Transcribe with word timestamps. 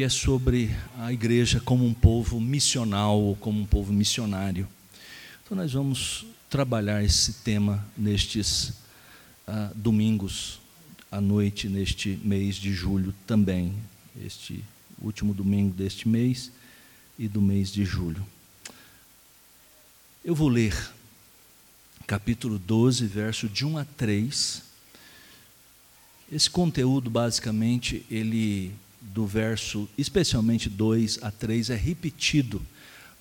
que 0.00 0.04
é 0.04 0.08
sobre 0.08 0.74
a 0.98 1.12
igreja 1.12 1.60
como 1.60 1.84
um 1.84 1.92
povo 1.92 2.40
missional 2.40 3.20
ou 3.20 3.36
como 3.36 3.60
um 3.60 3.66
povo 3.66 3.92
missionário. 3.92 4.66
Então, 5.44 5.54
nós 5.54 5.74
vamos 5.74 6.24
trabalhar 6.48 7.04
esse 7.04 7.34
tema 7.44 7.86
nestes 7.98 8.72
ah, 9.46 9.70
domingos 9.74 10.58
à 11.12 11.20
noite, 11.20 11.68
neste 11.68 12.18
mês 12.24 12.54
de 12.56 12.72
julho 12.72 13.14
também, 13.26 13.74
este 14.24 14.64
último 15.02 15.34
domingo 15.34 15.74
deste 15.74 16.08
mês 16.08 16.50
e 17.18 17.28
do 17.28 17.42
mês 17.42 17.70
de 17.70 17.84
julho. 17.84 18.26
Eu 20.24 20.34
vou 20.34 20.48
ler 20.48 20.74
capítulo 22.06 22.58
12, 22.58 23.06
verso 23.06 23.50
de 23.50 23.66
1 23.66 23.76
a 23.76 23.84
3. 23.84 24.62
Esse 26.32 26.48
conteúdo, 26.48 27.10
basicamente, 27.10 28.02
ele, 28.10 28.72
do 29.00 29.26
verso, 29.26 29.88
especialmente 29.96 30.68
2 30.68 31.20
a 31.22 31.30
3, 31.30 31.70
é 31.70 31.76
repetido 31.76 32.60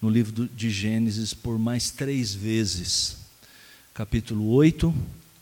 no 0.02 0.10
livro 0.10 0.48
de 0.48 0.70
Gênesis 0.70 1.34
por 1.34 1.58
mais 1.58 1.90
três 1.92 2.34
vezes. 2.34 3.18
Capítulo 3.94 4.50
8, 4.50 4.94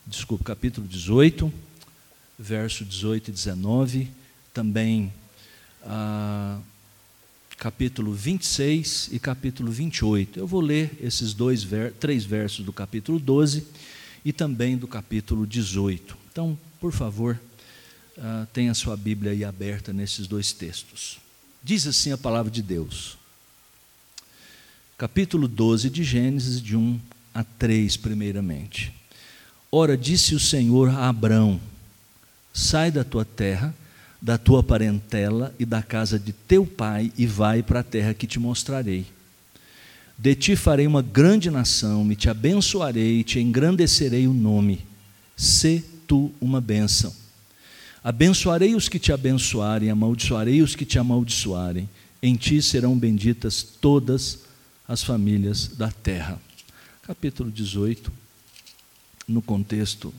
desculpa, 0.05 0.43
capítulo 0.43 0.87
18, 0.87 1.51
verso 2.37 2.85
18 2.85 3.29
e 3.29 3.31
19, 3.31 4.07
também 4.53 5.13
ah, 5.83 6.59
capítulo 7.57 8.13
26 8.13 9.09
e 9.11 9.19
capítulo 9.19 9.71
28. 9.71 10.39
Eu 10.39 10.47
vou 10.47 10.61
ler 10.61 10.95
esses 11.01 11.33
dois 11.33 11.67
três 11.99 12.23
versos 12.23 12.63
do 12.63 12.71
capítulo 12.71 13.19
12 13.19 13.65
e 14.23 14.31
também 14.31 14.77
do 14.77 14.87
capítulo 14.87 15.47
18. 15.47 16.17
Então, 16.31 16.57
por 16.79 16.91
favor, 16.91 17.39
uh, 18.17 18.45
tenha 18.53 18.73
sua 18.73 18.97
Bíblia 18.97 19.31
aí 19.31 19.43
aberta 19.43 19.93
nesses 19.93 20.27
dois 20.27 20.51
textos. 20.51 21.19
Diz 21.63 21.87
assim 21.87 22.11
a 22.11 22.17
palavra 22.17 22.51
de 22.51 22.61
Deus. 22.61 23.17
Capítulo 24.97 25.47
12 25.47 25.89
de 25.89 26.03
Gênesis, 26.03 26.61
de 26.61 26.75
1 26.75 26.99
a 27.33 27.43
3, 27.43 27.97
primeiramente. 27.97 28.93
Ora, 29.71 29.97
disse 29.97 30.33
o 30.33 30.39
Senhor 30.39 30.89
a 30.89 31.07
Abrão: 31.07 31.59
Sai 32.53 32.91
da 32.91 33.03
tua 33.03 33.23
terra 33.23 33.73
da 34.21 34.37
tua 34.37 34.63
parentela 34.63 35.53
e 35.59 35.65
da 35.65 35.81
casa 35.81 36.17
de 36.17 36.33
teu 36.33 36.65
pai, 36.65 37.11
e 37.17 37.25
vai 37.25 37.61
para 37.61 37.81
a 37.81 37.83
terra 37.83 38.13
que 38.13 38.27
te 38.27 38.39
mostrarei. 38.39 39.05
De 40.17 40.33
ti 40.33 40.55
farei 40.55 40.87
uma 40.87 41.01
grande 41.01 41.51
nação, 41.51 42.11
e 42.11 42.15
te 42.15 42.29
abençoarei, 42.29 43.23
te 43.23 43.39
engrandecerei 43.39 44.27
o 44.27 44.33
nome. 44.33 44.85
Se 45.35 45.83
tu 46.07 46.31
uma 46.41 46.59
bênção. 46.59 47.13
Abençoarei 48.07 48.73
os 48.73 48.87
que 48.87 48.99
te 48.99 49.11
abençoarem, 49.11 49.89
amaldiçoarei 49.89 50.61
os 50.61 50.77
que 50.77 50.85
te 50.85 50.97
amaldiçoarem. 50.97 51.89
Em 52.21 52.37
ti 52.37 52.61
serão 52.61 52.97
benditas 52.97 53.61
todas 53.61 54.45
as 54.87 55.03
famílias 55.03 55.67
da 55.67 55.91
terra. 55.91 56.39
Capítulo 57.01 57.51
18, 57.51 58.09
no 59.27 59.41
contexto 59.41 60.13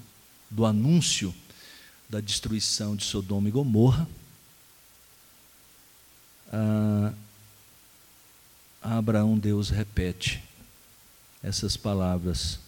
do 0.51 0.67
anúncio 0.67 1.35
da 2.11 2.21
destruição 2.21 2.95
de 2.95 3.05
Sodoma 3.05 3.49
e 3.49 3.53
Gomorra, 3.53 4.07
a, 6.53 7.15
a 8.83 8.99
Abraão 8.99 9.39
Deus 9.39 9.71
repete 9.71 10.43
essas 11.43 11.75
palavras. 11.75 12.61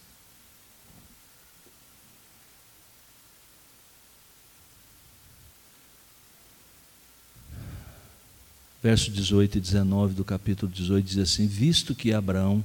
Verso 8.83 9.11
18 9.11 9.59
e 9.59 9.61
19 9.61 10.14
do 10.14 10.25
capítulo 10.25 10.73
18 10.73 11.05
diz 11.05 11.19
assim: 11.19 11.47
Visto 11.47 11.95
que 11.95 12.14
Abraão 12.14 12.64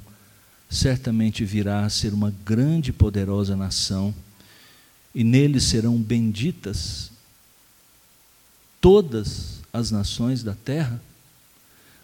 certamente 0.70 1.44
virá 1.44 1.86
a 1.86 1.90
ser 1.90 2.14
uma 2.14 2.34
grande 2.46 2.90
e 2.92 2.94
poderosa 2.94 3.56
nação, 3.56 4.14
e 5.14 5.24
nele 5.24 5.60
serão 5.60 5.98
benditas 5.98 7.12
todas 8.80 9.62
as 9.74 9.92
nações 9.92 10.42
da 10.42 10.54
terra. 10.54 11.02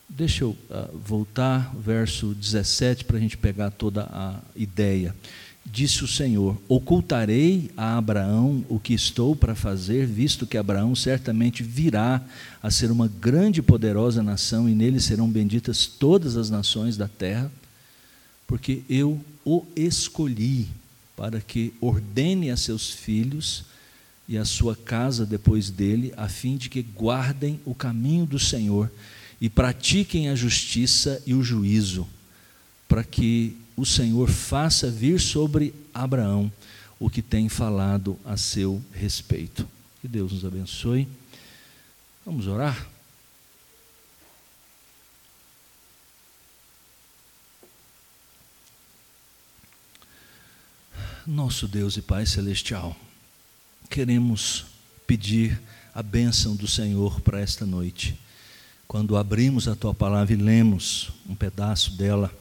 Deixa 0.10 0.44
eu 0.44 0.50
uh, 0.50 0.98
voltar, 0.98 1.74
verso 1.74 2.34
17, 2.34 3.06
para 3.06 3.16
a 3.16 3.20
gente 3.20 3.38
pegar 3.38 3.72
toda 3.72 4.10
a 4.12 4.42
ideia. 4.58 5.16
Disse 5.66 6.04
o 6.04 6.08
Senhor: 6.08 6.62
Ocultarei 6.68 7.72
a 7.78 7.98
Abraão 7.98 8.66
o 8.68 8.80
que 8.80 8.94
estou 8.94 9.36
para 9.36 9.56
fazer, 9.56 10.06
visto 10.06 10.48
que 10.48 10.58
Abraão 10.58 10.96
certamente 10.96 11.64
virá 11.64 12.22
a 12.62 12.72
ser 12.72 12.92
uma 12.92 13.08
grande 13.08 13.60
e 13.60 13.64
poderosa 13.64 14.24
nação, 14.24 14.68
e 14.68 14.74
nele 14.74 15.00
serão 15.00 15.30
benditas 15.30 15.86
todas 15.86 16.36
as 16.36 16.50
nações 16.50 16.98
da 16.98 17.08
terra, 17.08 17.52
porque 18.48 18.82
eu 18.90 19.20
o 19.46 19.66
escolhi 19.76 20.68
para 21.16 21.40
que 21.40 21.74
ordene 21.80 22.50
a 22.50 22.58
seus 22.58 22.90
filhos 22.90 23.64
e 24.28 24.38
a 24.38 24.46
sua 24.46 24.76
casa 24.76 25.26
depois 25.26 25.70
dele, 25.70 26.14
a 26.18 26.28
fim 26.28 26.58
de 26.58 26.70
que 26.70 26.82
guardem 26.82 27.60
o 27.66 27.76
caminho 27.76 28.26
do 28.26 28.40
Senhor 28.40 28.92
e 29.40 29.50
pratiquem 29.50 30.30
a 30.30 30.36
justiça 30.36 31.22
e 31.26 31.34
o 31.34 31.44
juízo, 31.44 32.08
para 32.88 33.04
que 33.04 33.58
o 33.82 33.86
Senhor 33.86 34.30
faça 34.30 34.92
vir 34.92 35.20
sobre 35.20 35.74
Abraão 35.92 36.54
o 37.00 37.10
que 37.10 37.20
tem 37.20 37.50
falado 37.50 38.16
a 38.24 38.38
seu 38.38 38.80
respeito. 38.94 39.68
Que 40.00 40.08
Deus 40.08 40.32
nos 40.32 40.46
abençoe. 40.46 41.08
Vamos 42.24 42.46
orar? 42.46 42.88
Nosso 51.26 51.68
Deus 51.68 51.98
e 51.98 52.04
Pai 52.04 52.28
Celestial, 52.28 52.96
queremos 53.90 54.66
pedir 55.08 55.60
a 55.92 56.04
bênção 56.04 56.56
do 56.56 56.68
Senhor 56.68 57.20
para 57.22 57.40
esta 57.40 57.66
noite. 57.66 58.16
Quando 58.88 59.18
abrimos 59.18 59.68
a 59.68 59.76
tua 59.76 59.94
palavra 59.96 60.34
e 60.34 60.38
lemos 60.38 61.10
um 61.28 61.34
pedaço 61.34 61.94
dela, 61.94 62.32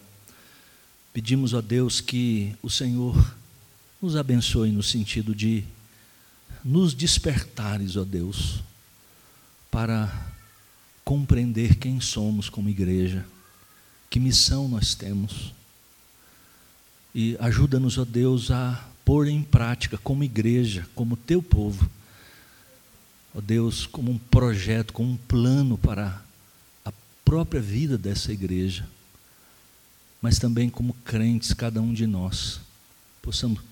pedimos 1.12 1.54
a 1.54 1.60
Deus 1.60 2.00
que 2.00 2.54
o 2.62 2.70
Senhor 2.70 3.34
nos 4.00 4.16
abençoe 4.16 4.70
no 4.70 4.82
sentido 4.82 5.34
de 5.34 5.64
nos 6.64 6.94
despertares, 6.94 7.96
ó 7.96 8.04
Deus, 8.04 8.60
para 9.70 10.32
compreender 11.04 11.76
quem 11.76 12.00
somos 12.00 12.48
como 12.48 12.68
igreja, 12.68 13.26
que 14.08 14.20
missão 14.20 14.68
nós 14.68 14.94
temos 14.94 15.52
e 17.14 17.36
ajuda-nos, 17.40 17.98
ó 17.98 18.04
Deus, 18.04 18.50
a 18.50 18.84
pôr 19.04 19.26
em 19.26 19.42
prática 19.42 19.98
como 19.98 20.22
igreja, 20.22 20.86
como 20.94 21.16
teu 21.16 21.42
povo. 21.42 21.90
Ó 23.34 23.40
Deus, 23.40 23.86
como 23.86 24.12
um 24.12 24.18
projeto, 24.18 24.92
como 24.92 25.12
um 25.12 25.16
plano 25.16 25.76
para 25.76 26.22
a 26.84 26.92
própria 27.24 27.60
vida 27.60 27.98
dessa 27.98 28.32
igreja. 28.32 28.86
Mas 30.20 30.38
também 30.38 30.68
como 30.68 30.94
crentes, 31.04 31.52
cada 31.52 31.80
um 31.80 31.94
de 31.94 32.06
nós, 32.06 32.60
possamos, 33.22 33.62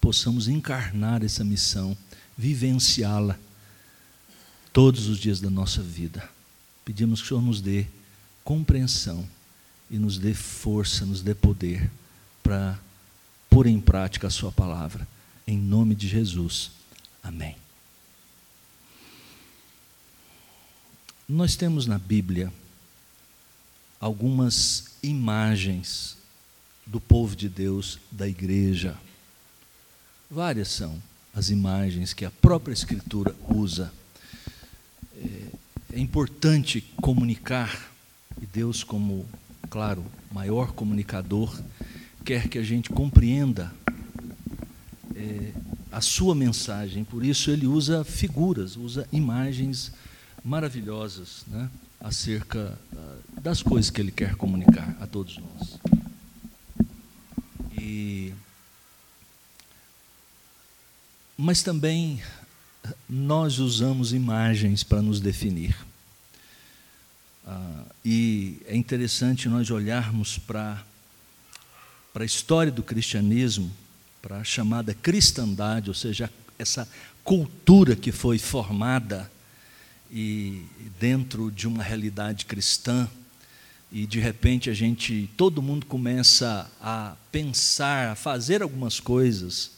possamos 0.00 0.48
encarnar 0.48 1.24
essa 1.24 1.42
missão, 1.42 1.96
vivenciá-la 2.36 3.38
todos 4.72 5.06
os 5.06 5.18
dias 5.18 5.40
da 5.40 5.48
nossa 5.48 5.82
vida. 5.82 6.28
Pedimos 6.84 7.20
que 7.20 7.26
o 7.26 7.28
Senhor 7.28 7.42
nos 7.42 7.60
dê 7.60 7.86
compreensão 8.44 9.26
e 9.90 9.98
nos 9.98 10.18
dê 10.18 10.34
força, 10.34 11.06
nos 11.06 11.22
dê 11.22 11.34
poder 11.34 11.90
para 12.42 12.78
pôr 13.48 13.66
em 13.66 13.80
prática 13.80 14.26
a 14.26 14.30
Sua 14.30 14.52
palavra. 14.52 15.08
Em 15.46 15.58
nome 15.58 15.94
de 15.94 16.06
Jesus. 16.06 16.70
Amém. 17.22 17.56
Nós 21.28 21.56
temos 21.56 21.86
na 21.86 21.98
Bíblia 21.98 22.52
algumas 24.00 24.96
imagens 25.02 26.16
do 26.86 27.00
povo 27.00 27.34
de 27.34 27.48
Deus, 27.48 27.98
da 28.10 28.28
igreja. 28.28 28.96
Várias 30.30 30.68
são 30.68 31.00
as 31.34 31.50
imagens 31.50 32.12
que 32.12 32.24
a 32.24 32.30
própria 32.30 32.72
Escritura 32.72 33.34
usa. 33.48 33.92
É, 35.16 35.96
é 35.96 36.00
importante 36.00 36.80
comunicar, 37.00 37.90
e 38.40 38.46
Deus, 38.46 38.84
como, 38.84 39.26
claro, 39.68 40.04
maior 40.30 40.72
comunicador, 40.72 41.58
quer 42.24 42.48
que 42.48 42.58
a 42.58 42.62
gente 42.62 42.90
compreenda 42.90 43.72
é, 45.14 45.52
a 45.90 46.00
sua 46.00 46.34
mensagem. 46.34 47.04
Por 47.04 47.24
isso 47.24 47.50
ele 47.50 47.66
usa 47.66 48.04
figuras, 48.04 48.76
usa 48.76 49.08
imagens 49.12 49.92
maravilhosas 50.44 51.44
né, 51.48 51.70
acerca 52.00 52.78
das 53.46 53.62
coisas 53.62 53.92
que 53.92 54.00
ele 54.00 54.10
quer 54.10 54.34
comunicar 54.34 54.96
a 55.00 55.06
todos 55.06 55.38
nós. 55.38 55.78
E, 57.78 58.32
mas 61.38 61.62
também 61.62 62.20
nós 63.08 63.60
usamos 63.60 64.12
imagens 64.12 64.82
para 64.82 65.00
nos 65.00 65.20
definir. 65.20 65.76
Ah, 67.46 67.84
e 68.04 68.60
é 68.66 68.74
interessante 68.74 69.48
nós 69.48 69.70
olharmos 69.70 70.38
para 70.38 70.82
a 72.16 72.24
história 72.24 72.72
do 72.72 72.82
cristianismo, 72.82 73.70
para 74.20 74.38
a 74.38 74.44
chamada 74.44 74.92
cristandade, 74.92 75.88
ou 75.88 75.94
seja, 75.94 76.28
essa 76.58 76.88
cultura 77.22 77.94
que 77.94 78.10
foi 78.10 78.40
formada 78.40 79.30
e 80.10 80.64
dentro 80.98 81.48
de 81.52 81.68
uma 81.68 81.84
realidade 81.84 82.44
cristã 82.44 83.08
e 83.90 84.06
de 84.06 84.18
repente 84.18 84.68
a 84.68 84.74
gente 84.74 85.30
todo 85.36 85.62
mundo 85.62 85.86
começa 85.86 86.70
a 86.80 87.16
pensar, 87.30 88.12
a 88.12 88.14
fazer 88.14 88.62
algumas 88.62 89.00
coisas 89.00 89.72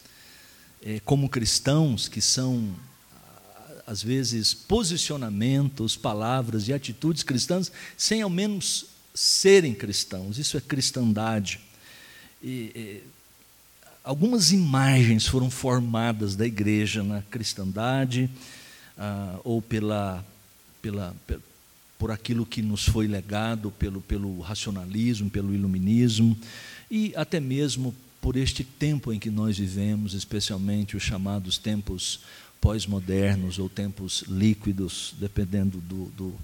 é, 0.83 1.01
como 1.01 1.29
cristãos 1.29 2.09
que 2.09 2.21
são 2.21 2.75
às 3.87 4.03
vezes 4.03 4.53
posicionamentos, 4.53 5.97
palavras 5.97 6.69
e 6.69 6.73
atitudes 6.75 7.23
cristãs 7.23 7.73
sem 7.97 8.21
ao 8.21 8.29
menos 8.29 8.87
serem 9.15 9.75
cristãos. 9.75 10.39
Isso 10.39 10.57
é 10.57 10.61
cristandade. 10.61 11.59
E, 12.43 12.71
e, 12.75 13.03
algumas 14.05 14.53
imagens 14.53 15.27
foram 15.27 15.51
formadas 15.51 16.37
da 16.37 16.47
igreja 16.47 17.03
na 17.03 17.23
cristandade 17.23 18.31
ah, 18.97 19.41
ou 19.43 19.61
pela, 19.63 20.25
pela, 20.81 21.17
por 21.99 22.11
aquilo 22.11 22.47
que 22.47 22.63
nos 22.63 22.89
foi 22.89 23.07
legado 23.07 23.71
pelo, 23.73 24.01
pelo 24.01 24.39
racionalismo, 24.41 25.29
pelo 25.29 25.53
iluminismo 25.53 26.39
e 26.91 27.13
até 27.17 27.41
mesmo 27.41 27.95
por 28.21 28.37
este 28.37 28.63
tempo 28.65 29.13
em 29.13 29.19
que 29.19 29.31
nós 29.31 29.59
vivemos, 29.59 30.15
especialmente 30.15 30.97
os 30.97 31.03
chamados 31.03 31.59
tempos 31.59 32.21
pós-modernos 32.61 33.59
ou 33.59 33.69
tempos 33.69 34.25
líquidos, 34.29 35.15
dependendo 35.19 35.79
do, 35.79 36.07
do, 36.07 36.35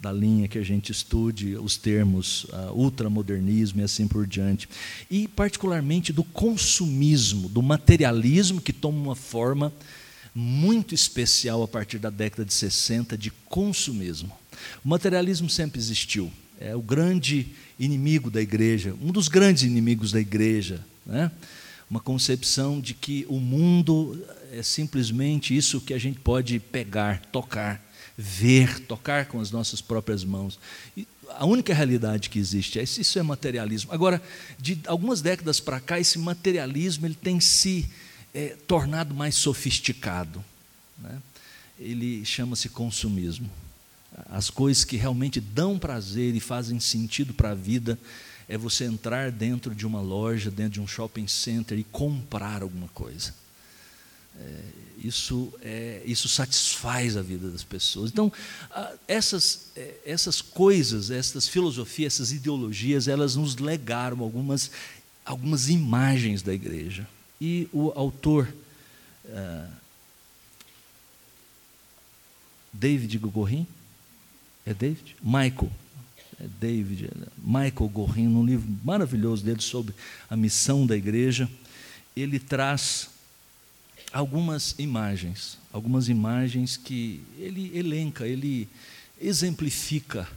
da 0.00 0.12
linha 0.12 0.48
que 0.48 0.58
a 0.58 0.62
gente 0.62 0.92
estude, 0.92 1.56
os 1.56 1.76
termos 1.76 2.44
uh, 2.44 2.72
ultramodernismo 2.72 3.80
e 3.80 3.84
assim 3.84 4.06
por 4.06 4.26
diante. 4.26 4.68
E, 5.10 5.26
particularmente, 5.26 6.12
do 6.12 6.22
consumismo, 6.22 7.48
do 7.48 7.62
materialismo 7.62 8.60
que 8.60 8.72
toma 8.72 8.98
uma 8.98 9.16
forma 9.16 9.72
muito 10.34 10.94
especial 10.94 11.62
a 11.62 11.68
partir 11.68 11.98
da 11.98 12.10
década 12.10 12.44
de 12.44 12.52
60 12.52 13.16
de 13.16 13.30
consumismo. 13.48 14.32
O 14.84 14.88
materialismo 14.88 15.48
sempre 15.48 15.78
existiu, 15.78 16.32
é 16.60 16.74
o 16.74 16.80
grande 16.80 17.48
inimigo 17.78 18.30
da 18.30 18.40
igreja, 18.40 18.94
um 19.02 19.10
dos 19.10 19.28
grandes 19.28 19.62
inimigos 19.62 20.12
da 20.12 20.20
igreja. 20.20 20.84
Né? 21.04 21.30
Uma 21.90 22.00
concepção 22.00 22.80
de 22.80 22.94
que 22.94 23.26
o 23.28 23.38
mundo 23.38 24.24
é 24.52 24.62
simplesmente 24.62 25.56
isso 25.56 25.80
que 25.80 25.92
a 25.92 25.98
gente 25.98 26.18
pode 26.18 26.58
pegar, 26.58 27.20
tocar, 27.26 27.84
ver, 28.16 28.80
tocar 28.80 29.26
com 29.26 29.40
as 29.40 29.50
nossas 29.50 29.80
próprias 29.80 30.24
mãos. 30.24 30.58
E 30.96 31.06
a 31.30 31.44
única 31.44 31.74
realidade 31.74 32.30
que 32.30 32.38
existe 32.38 32.78
é 32.78 32.82
isso, 32.82 33.18
é 33.18 33.22
materialismo. 33.22 33.92
Agora, 33.92 34.22
de 34.58 34.80
algumas 34.86 35.20
décadas 35.20 35.60
para 35.60 35.80
cá, 35.80 35.98
esse 35.98 36.18
materialismo 36.18 37.06
ele 37.06 37.14
tem 37.14 37.40
se 37.40 37.88
é, 38.32 38.56
tornado 38.66 39.14
mais 39.14 39.34
sofisticado. 39.34 40.44
Né? 40.98 41.18
Ele 41.78 42.24
chama-se 42.24 42.68
consumismo. 42.68 43.50
As 44.30 44.50
coisas 44.50 44.84
que 44.84 44.96
realmente 44.96 45.40
dão 45.40 45.78
prazer 45.78 46.34
e 46.34 46.40
fazem 46.40 46.78
sentido 46.78 47.34
para 47.34 47.50
a 47.50 47.54
vida 47.54 47.98
é 48.48 48.56
você 48.56 48.84
entrar 48.84 49.32
dentro 49.32 49.74
de 49.74 49.86
uma 49.86 50.00
loja, 50.00 50.50
dentro 50.50 50.74
de 50.74 50.80
um 50.80 50.86
shopping 50.86 51.26
center 51.26 51.78
e 51.78 51.84
comprar 51.84 52.62
alguma 52.62 52.88
coisa. 52.88 53.34
É, 54.38 54.60
isso, 54.98 55.52
é, 55.62 56.02
isso 56.04 56.28
satisfaz 56.28 57.16
a 57.16 57.22
vida 57.22 57.50
das 57.50 57.62
pessoas. 57.62 58.10
Então, 58.10 58.32
essas, 59.06 59.66
é, 59.76 59.94
essas 60.04 60.40
coisas, 60.40 61.10
essas 61.10 61.46
filosofias, 61.48 62.14
essas 62.14 62.32
ideologias, 62.32 63.08
elas 63.08 63.36
nos 63.36 63.56
legaram 63.56 64.20
algumas, 64.20 64.70
algumas 65.24 65.68
imagens 65.68 66.42
da 66.42 66.52
igreja. 66.52 67.06
E 67.40 67.68
o 67.72 67.92
autor 67.94 68.52
uh, 69.26 69.70
David 72.72 73.18
Gorrin, 73.18 73.66
é 74.66 74.72
David? 74.72 75.16
Michael, 75.22 75.70
é 76.40 76.46
David, 76.60 77.06
é 77.06 77.10
Michael 77.38 77.88
Gorrin, 77.88 78.28
num 78.28 78.44
livro 78.44 78.66
maravilhoso 78.82 79.44
dele 79.44 79.60
sobre 79.60 79.94
a 80.28 80.36
missão 80.36 80.86
da 80.86 80.96
igreja, 80.96 81.48
ele 82.16 82.38
traz 82.38 83.08
algumas 84.12 84.74
imagens, 84.78 85.58
algumas 85.72 86.08
imagens 86.08 86.76
que 86.76 87.20
ele 87.38 87.76
elenca, 87.76 88.26
ele 88.26 88.68
exemplifica 89.20 90.28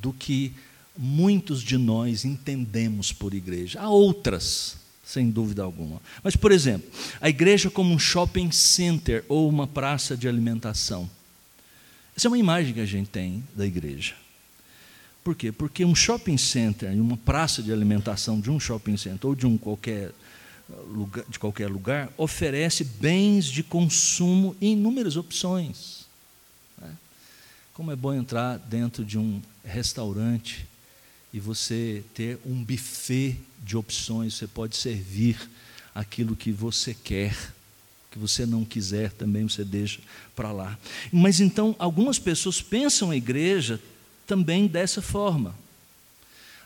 do 0.00 0.12
que 0.12 0.52
muitos 0.96 1.62
de 1.62 1.78
nós 1.78 2.24
entendemos 2.24 3.12
por 3.12 3.32
igreja. 3.32 3.80
Há 3.80 3.88
outras, 3.88 4.76
sem 5.04 5.30
dúvida 5.30 5.62
alguma. 5.62 6.02
Mas, 6.22 6.36
por 6.36 6.52
exemplo, 6.52 6.90
a 7.20 7.28
igreja 7.28 7.70
como 7.70 7.94
um 7.94 7.98
shopping 7.98 8.50
center 8.50 9.24
ou 9.28 9.48
uma 9.48 9.66
praça 9.66 10.16
de 10.16 10.28
alimentação. 10.28 11.08
Essa 12.16 12.26
é 12.26 12.30
uma 12.30 12.38
imagem 12.38 12.74
que 12.74 12.80
a 12.80 12.86
gente 12.86 13.08
tem 13.08 13.42
da 13.54 13.66
igreja. 13.66 14.14
Por 15.24 15.34
quê? 15.36 15.52
Porque 15.52 15.84
um 15.84 15.94
shopping 15.94 16.36
center, 16.36 16.90
uma 17.00 17.16
praça 17.16 17.62
de 17.62 17.72
alimentação 17.72 18.40
de 18.40 18.50
um 18.50 18.58
shopping 18.58 18.96
center 18.96 19.26
ou 19.26 19.34
de 19.34 19.46
um 19.46 19.56
qualquer 19.56 20.12
lugar, 20.88 21.24
de 21.28 21.38
qualquer 21.38 21.68
lugar, 21.68 22.12
oferece 22.16 22.84
bens 22.84 23.46
de 23.46 23.62
consumo 23.62 24.56
em 24.60 24.72
inúmeras 24.72 25.16
opções. 25.16 26.06
Né? 26.80 26.90
Como 27.72 27.92
é 27.92 27.96
bom 27.96 28.12
entrar 28.12 28.58
dentro 28.58 29.04
de 29.04 29.16
um 29.16 29.40
restaurante 29.64 30.66
e 31.32 31.38
você 31.40 32.04
ter 32.14 32.38
um 32.44 32.62
buffet 32.62 33.38
de 33.62 33.76
opções, 33.76 34.34
você 34.34 34.46
pode 34.46 34.76
servir 34.76 35.38
aquilo 35.94 36.34
que 36.34 36.50
você 36.50 36.94
quer, 36.94 37.34
que 38.12 38.18
você 38.18 38.44
não 38.44 38.62
quiser 38.62 39.10
também 39.12 39.48
você 39.48 39.64
deixa 39.64 40.00
para 40.36 40.52
lá. 40.52 40.78
Mas 41.10 41.40
então 41.40 41.74
algumas 41.78 42.18
pessoas 42.18 42.60
pensam 42.60 43.10
a 43.10 43.16
igreja 43.16 43.80
também 44.26 44.66
dessa 44.66 45.00
forma. 45.00 45.54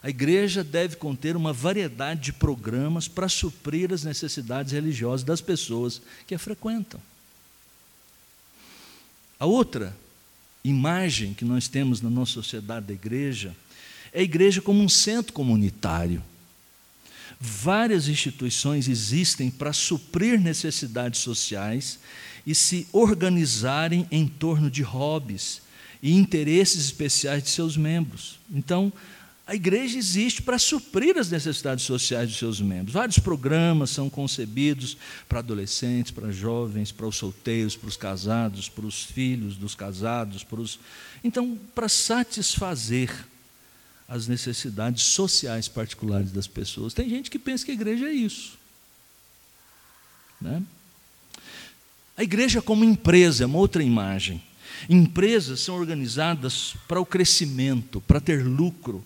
A 0.02 0.10
igreja 0.10 0.62
deve 0.62 0.96
conter 0.96 1.36
uma 1.36 1.52
variedade 1.52 2.20
de 2.20 2.32
programas 2.32 3.08
para 3.08 3.28
suprir 3.28 3.92
as 3.92 4.02
necessidades 4.02 4.72
religiosas 4.72 5.24
das 5.24 5.40
pessoas 5.40 6.02
que 6.26 6.34
a 6.34 6.38
frequentam. 6.38 7.00
A 9.38 9.46
outra 9.46 9.96
imagem 10.64 11.32
que 11.32 11.44
nós 11.44 11.68
temos 11.68 12.00
na 12.00 12.10
nossa 12.10 12.32
sociedade 12.32 12.86
da 12.86 12.92
igreja 12.92 13.54
é 14.12 14.20
a 14.20 14.22
igreja 14.22 14.60
como 14.60 14.82
um 14.82 14.88
centro 14.88 15.32
comunitário. 15.32 16.22
Várias 17.40 18.08
instituições 18.08 18.88
existem 18.88 19.50
para 19.50 19.72
suprir 19.72 20.40
necessidades 20.40 21.20
sociais 21.20 21.98
e 22.46 22.54
se 22.54 22.86
organizarem 22.92 24.06
em 24.10 24.26
torno 24.26 24.70
de 24.70 24.82
hobbies 24.82 25.60
e 26.02 26.12
interesses 26.12 26.86
especiais 26.86 27.42
de 27.42 27.50
seus 27.50 27.76
membros. 27.76 28.38
Então, 28.50 28.92
a 29.46 29.54
igreja 29.54 29.96
existe 29.96 30.42
para 30.42 30.58
suprir 30.58 31.16
as 31.16 31.30
necessidades 31.30 31.84
sociais 31.84 32.28
dos 32.28 32.38
seus 32.38 32.60
membros. 32.60 32.92
Vários 32.92 33.18
programas 33.18 33.90
são 33.90 34.10
concebidos 34.10 34.96
para 35.28 35.38
adolescentes, 35.38 36.10
para 36.10 36.32
jovens, 36.32 36.90
para 36.90 37.06
os 37.06 37.16
solteiros, 37.16 37.76
para 37.76 37.88
os 37.88 37.96
casados, 37.96 38.68
para 38.68 38.86
os 38.86 39.04
filhos 39.04 39.56
dos 39.56 39.74
casados, 39.74 40.42
para 40.42 40.60
os... 40.60 40.80
então 41.22 41.56
para 41.74 41.88
satisfazer 41.88 43.10
as 44.08 44.28
necessidades 44.28 45.02
sociais 45.02 45.68
particulares 45.68 46.30
das 46.30 46.46
pessoas. 46.46 46.94
Tem 46.94 47.08
gente 47.08 47.30
que 47.30 47.38
pensa 47.38 47.64
que 47.64 47.70
a 47.70 47.74
igreja 47.74 48.06
é 48.06 48.12
isso. 48.12 48.56
Né? 50.40 50.62
A 52.16 52.22
igreja 52.22 52.62
como 52.62 52.84
empresa 52.84 53.44
é 53.44 53.46
uma 53.46 53.58
outra 53.58 53.82
imagem. 53.82 54.42
Empresas 54.88 55.60
são 55.60 55.74
organizadas 55.76 56.74
para 56.86 57.00
o 57.00 57.06
crescimento, 57.06 58.00
para 58.00 58.20
ter 58.20 58.44
lucro, 58.44 59.04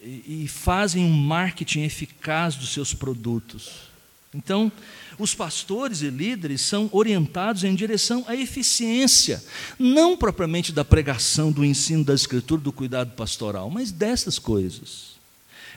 e, 0.00 0.44
e 0.44 0.48
fazem 0.48 1.04
um 1.04 1.10
marketing 1.12 1.82
eficaz 1.82 2.54
dos 2.54 2.72
seus 2.72 2.92
produtos. 2.94 3.88
Então, 4.34 4.70
os 5.18 5.34
pastores 5.34 6.02
e 6.02 6.10
líderes 6.10 6.60
são 6.60 6.88
orientados 6.92 7.64
em 7.64 7.74
direção 7.74 8.24
à 8.26 8.36
eficiência, 8.36 9.42
não 9.78 10.16
propriamente 10.16 10.72
da 10.72 10.84
pregação, 10.84 11.50
do 11.50 11.64
ensino 11.64 12.04
da 12.04 12.14
Escritura, 12.14 12.60
do 12.60 12.72
cuidado 12.72 13.12
pastoral, 13.12 13.68
mas 13.68 13.90
dessas 13.90 14.38
coisas. 14.38 15.18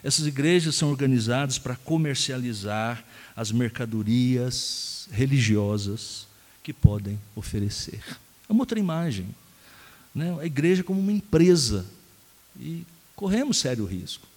Essas 0.04 0.26
igrejas 0.26 0.76
são 0.76 0.90
organizadas 0.90 1.58
para 1.58 1.76
comercializar 1.76 3.04
as 3.36 3.52
mercadorias 3.52 5.08
religiosas 5.12 6.28
que 6.64 6.74
podem 6.74 7.20
oferecer. 7.36 8.02
É 8.50 8.52
uma 8.52 8.64
outra 8.64 8.80
imagem. 8.80 9.28
Né? 10.14 10.38
A 10.40 10.46
igreja 10.46 10.84
como 10.84 11.00
uma 11.00 11.12
empresa. 11.12 11.86
E 12.60 12.84
corremos 13.16 13.58
sério 13.58 13.86
risco 13.86 14.28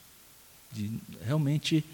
de 0.75 0.91
realmente 1.25 1.85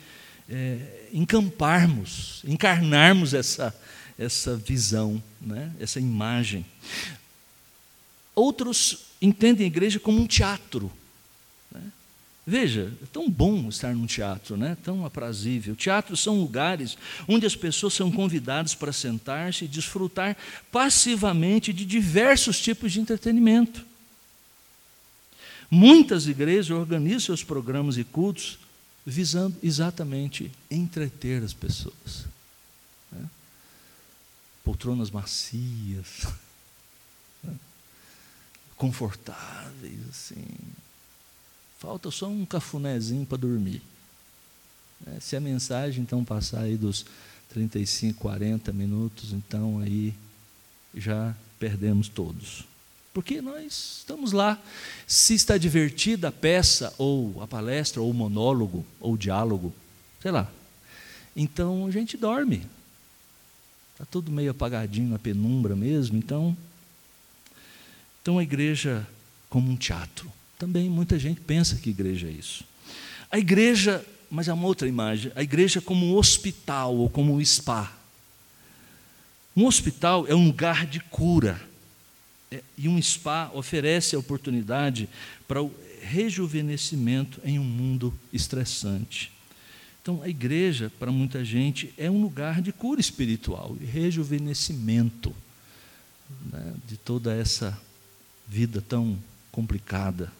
é, 0.50 1.08
encamparmos, 1.12 2.42
encarnarmos 2.44 3.32
essa, 3.32 3.74
essa 4.18 4.56
visão, 4.56 5.22
né? 5.40 5.72
essa 5.78 6.00
imagem. 6.00 6.66
Outros 8.34 9.06
entendem 9.22 9.64
a 9.64 9.68
igreja 9.68 10.00
como 10.00 10.20
um 10.20 10.26
teatro. 10.26 10.90
Veja, 12.46 12.92
é 13.00 13.06
tão 13.12 13.30
bom 13.30 13.68
estar 13.68 13.94
num 13.94 14.06
teatro, 14.06 14.56
né? 14.56 14.76
tão 14.82 15.06
aprazível. 15.06 15.76
Teatros 15.76 16.20
são 16.20 16.40
lugares 16.40 16.98
onde 17.28 17.46
as 17.46 17.54
pessoas 17.54 17.94
são 17.94 18.10
convidadas 18.10 18.74
para 18.74 18.92
sentar-se 18.92 19.66
e 19.66 19.68
desfrutar 19.68 20.36
passivamente 20.72 21.72
de 21.72 21.84
diversos 21.84 22.60
tipos 22.60 22.92
de 22.92 22.98
entretenimento. 23.00 23.86
Muitas 25.70 26.26
igrejas 26.26 26.70
organizam 26.70 27.20
seus 27.20 27.44
programas 27.44 27.96
e 27.96 28.02
cultos 28.02 28.58
visando 29.04 29.56
exatamente 29.62 30.50
entreter 30.70 31.42
as 31.42 31.52
pessoas. 31.52 32.26
Né? 33.10 33.28
Poltronas 34.64 35.10
macias, 35.10 36.26
né? 37.42 37.54
confortáveis, 38.76 40.00
assim. 40.08 40.44
Falta 41.78 42.10
só 42.10 42.28
um 42.28 42.44
cafunézinho 42.44 43.24
para 43.26 43.38
dormir. 43.38 43.82
Né? 45.04 45.18
Se 45.20 45.36
a 45.36 45.40
mensagem 45.40 46.02
então 46.02 46.24
passar 46.24 46.62
aí 46.62 46.76
dos 46.76 47.06
35, 47.50 48.20
40 48.20 48.72
minutos, 48.72 49.32
então 49.32 49.80
aí 49.80 50.14
já 50.94 51.34
perdemos 51.58 52.08
todos. 52.08 52.64
Porque 53.12 53.40
nós 53.40 53.98
estamos 53.98 54.32
lá. 54.32 54.58
Se 55.06 55.34
está 55.34 55.58
divertida 55.58 56.28
a 56.28 56.32
peça, 56.32 56.94
ou 56.96 57.42
a 57.42 57.46
palestra, 57.46 58.00
ou 58.00 58.10
o 58.10 58.14
monólogo, 58.14 58.84
ou 59.00 59.14
o 59.14 59.18
diálogo, 59.18 59.72
sei 60.20 60.30
lá. 60.30 60.50
Então 61.34 61.86
a 61.86 61.90
gente 61.90 62.16
dorme. 62.16 62.62
Está 63.92 64.04
tudo 64.10 64.30
meio 64.30 64.52
apagadinho 64.52 65.10
na 65.10 65.18
penumbra 65.18 65.74
mesmo. 65.74 66.16
Então, 66.16 66.56
então 68.22 68.38
a 68.38 68.42
igreja 68.42 69.06
como 69.48 69.70
um 69.70 69.76
teatro. 69.76 70.32
Também 70.58 70.88
muita 70.88 71.18
gente 71.18 71.40
pensa 71.40 71.76
que 71.76 71.90
igreja 71.90 72.28
é 72.28 72.30
isso. 72.30 72.64
A 73.30 73.38
igreja, 73.38 74.04
mas 74.30 74.46
é 74.46 74.52
uma 74.52 74.66
outra 74.66 74.86
imagem, 74.86 75.32
a 75.34 75.42
igreja 75.42 75.80
como 75.80 76.06
um 76.06 76.16
hospital 76.16 76.96
ou 76.96 77.10
como 77.10 77.34
um 77.34 77.44
spa. 77.44 77.92
Um 79.56 79.66
hospital 79.66 80.26
é 80.28 80.34
um 80.34 80.46
lugar 80.46 80.86
de 80.86 81.00
cura 81.00 81.60
é, 81.60 81.69
e 82.76 82.88
um 82.88 83.00
spa 83.00 83.50
oferece 83.54 84.16
a 84.16 84.18
oportunidade 84.18 85.08
para 85.46 85.62
o 85.62 85.72
rejuvenescimento 86.02 87.40
em 87.44 87.58
um 87.58 87.64
mundo 87.64 88.12
estressante. 88.32 89.32
Então, 90.02 90.22
a 90.22 90.28
igreja, 90.28 90.90
para 90.98 91.12
muita 91.12 91.44
gente, 91.44 91.92
é 91.96 92.10
um 92.10 92.20
lugar 92.20 92.60
de 92.60 92.72
cura 92.72 93.00
espiritual 93.00 93.76
e 93.80 93.84
rejuvenescimento 93.84 95.34
né, 96.50 96.74
de 96.88 96.96
toda 96.96 97.34
essa 97.34 97.78
vida 98.48 98.80
tão 98.80 99.18
complicada 99.52 100.32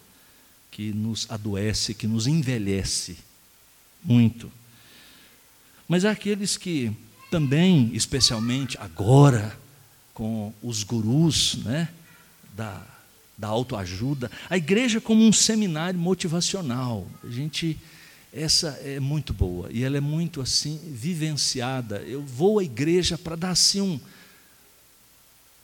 que 0.71 0.91
nos 0.91 1.29
adoece, 1.29 1.93
que 1.93 2.07
nos 2.07 2.27
envelhece 2.27 3.17
muito. 4.03 4.51
Mas 5.87 6.05
há 6.05 6.11
aqueles 6.11 6.57
que 6.57 6.91
também, 7.29 7.91
especialmente 7.93 8.77
agora, 8.79 9.57
com 10.13 10.53
os 10.61 10.83
gurus, 10.83 11.55
né, 11.63 11.89
da, 12.55 12.81
da 13.37 13.47
autoajuda, 13.47 14.29
a 14.49 14.57
igreja 14.57 15.01
como 15.01 15.23
um 15.23 15.33
seminário 15.33 15.99
motivacional. 15.99 17.07
A 17.23 17.29
gente 17.29 17.77
essa 18.33 18.79
é 18.83 18.97
muito 18.97 19.33
boa 19.33 19.67
e 19.71 19.83
ela 19.83 19.97
é 19.97 20.01
muito 20.01 20.39
assim 20.39 20.79
vivenciada. 20.85 21.97
Eu 21.97 22.21
vou 22.21 22.59
à 22.59 22.63
igreja 22.63 23.17
para 23.17 23.35
dar 23.35 23.51
assim 23.51 23.81
um 23.81 23.99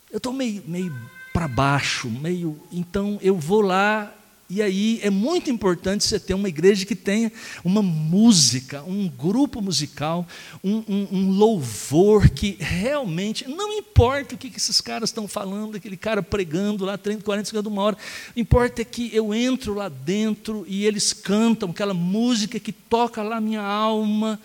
eu 0.09 0.17
estou 0.17 0.31
meio, 0.31 0.63
meio 0.65 0.95
para 1.33 1.47
baixo, 1.47 2.09
meio. 2.09 2.59
Então 2.71 3.19
eu 3.21 3.37
vou 3.37 3.61
lá 3.61 4.13
e 4.49 4.61
aí 4.61 4.99
é 5.03 5.09
muito 5.09 5.49
importante 5.49 6.05
você 6.05 6.17
ter 6.17 6.33
uma 6.33 6.47
igreja 6.47 6.85
que 6.85 6.95
tenha 6.95 7.29
uma 7.65 7.81
música, 7.81 8.81
um 8.83 9.09
grupo 9.09 9.61
musical, 9.61 10.25
um, 10.63 10.83
um, 10.87 11.07
um 11.11 11.31
louvor 11.31 12.29
que 12.29 12.55
realmente, 12.57 13.45
não 13.49 13.73
importa 13.73 14.35
o 14.35 14.37
que, 14.37 14.49
que 14.49 14.57
esses 14.57 14.79
caras 14.79 15.09
estão 15.09 15.27
falando, 15.27 15.75
aquele 15.75 15.97
cara 15.97 16.23
pregando 16.23 16.85
lá 16.85 16.97
30, 16.97 17.23
40, 17.23 17.49
50, 17.49 17.67
uma 17.67 17.81
hora, 17.81 17.97
importa 18.37 18.81
é 18.81 18.85
que 18.85 19.13
eu 19.13 19.33
entro 19.33 19.73
lá 19.73 19.89
dentro 19.89 20.65
e 20.65 20.85
eles 20.85 21.11
cantam 21.11 21.71
aquela 21.71 21.93
música 21.93 22.57
que 22.57 22.71
toca 22.71 23.21
lá 23.21 23.41
minha 23.41 23.61
alma 23.61 24.39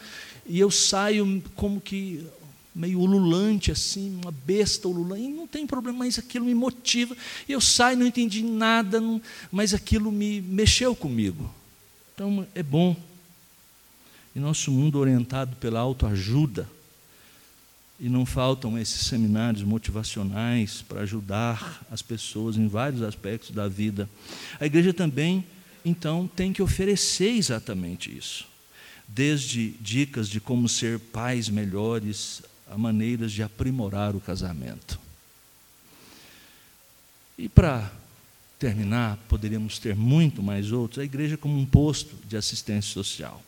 e 0.44 0.58
eu 0.58 0.70
saio 0.70 1.40
como 1.54 1.80
que 1.80 2.26
meio 2.74 3.00
ululante 3.00 3.70
assim, 3.70 4.18
uma 4.22 4.32
besta 4.32 4.88
ululante, 4.88 5.22
e 5.22 5.28
não 5.28 5.46
tem 5.46 5.66
problema, 5.66 5.98
mas 5.98 6.18
aquilo 6.18 6.46
me 6.46 6.54
motiva. 6.54 7.16
Eu 7.48 7.60
saio, 7.60 7.98
não 7.98 8.06
entendi 8.06 8.42
nada, 8.42 9.00
não, 9.00 9.20
mas 9.50 9.74
aquilo 9.74 10.10
me 10.10 10.40
mexeu 10.40 10.94
comigo. 10.94 11.52
Então 12.14 12.46
é 12.54 12.62
bom. 12.62 12.96
E 14.34 14.40
nosso 14.40 14.70
mundo 14.70 14.98
orientado 14.98 15.56
pela 15.56 15.80
autoajuda, 15.80 16.68
e 18.00 18.08
não 18.08 18.26
faltam 18.26 18.76
esses 18.76 19.06
seminários 19.06 19.62
motivacionais 19.62 20.82
para 20.82 21.02
ajudar 21.02 21.86
as 21.88 22.02
pessoas 22.02 22.56
em 22.56 22.66
vários 22.66 23.00
aspectos 23.00 23.52
da 23.52 23.68
vida. 23.68 24.10
A 24.58 24.66
igreja 24.66 24.92
também, 24.92 25.44
então, 25.84 26.28
tem 26.34 26.52
que 26.52 26.62
oferecer 26.62 27.30
exatamente 27.30 28.16
isso. 28.16 28.46
Desde 29.06 29.70
dicas 29.80 30.28
de 30.28 30.40
como 30.40 30.68
ser 30.68 30.98
pais 30.98 31.48
melhores, 31.48 32.42
a 32.72 32.78
maneiras 32.78 33.32
de 33.32 33.42
aprimorar 33.42 34.16
o 34.16 34.20
casamento. 34.20 34.98
E 37.36 37.48
para 37.48 37.92
terminar, 38.58 39.18
poderíamos 39.28 39.78
ter 39.78 39.94
muito 39.94 40.42
mais 40.42 40.72
outros, 40.72 40.98
a 40.98 41.04
igreja 41.04 41.36
como 41.36 41.58
um 41.58 41.66
posto 41.66 42.16
de 42.26 42.36
assistência 42.36 42.90
social. 42.90 43.42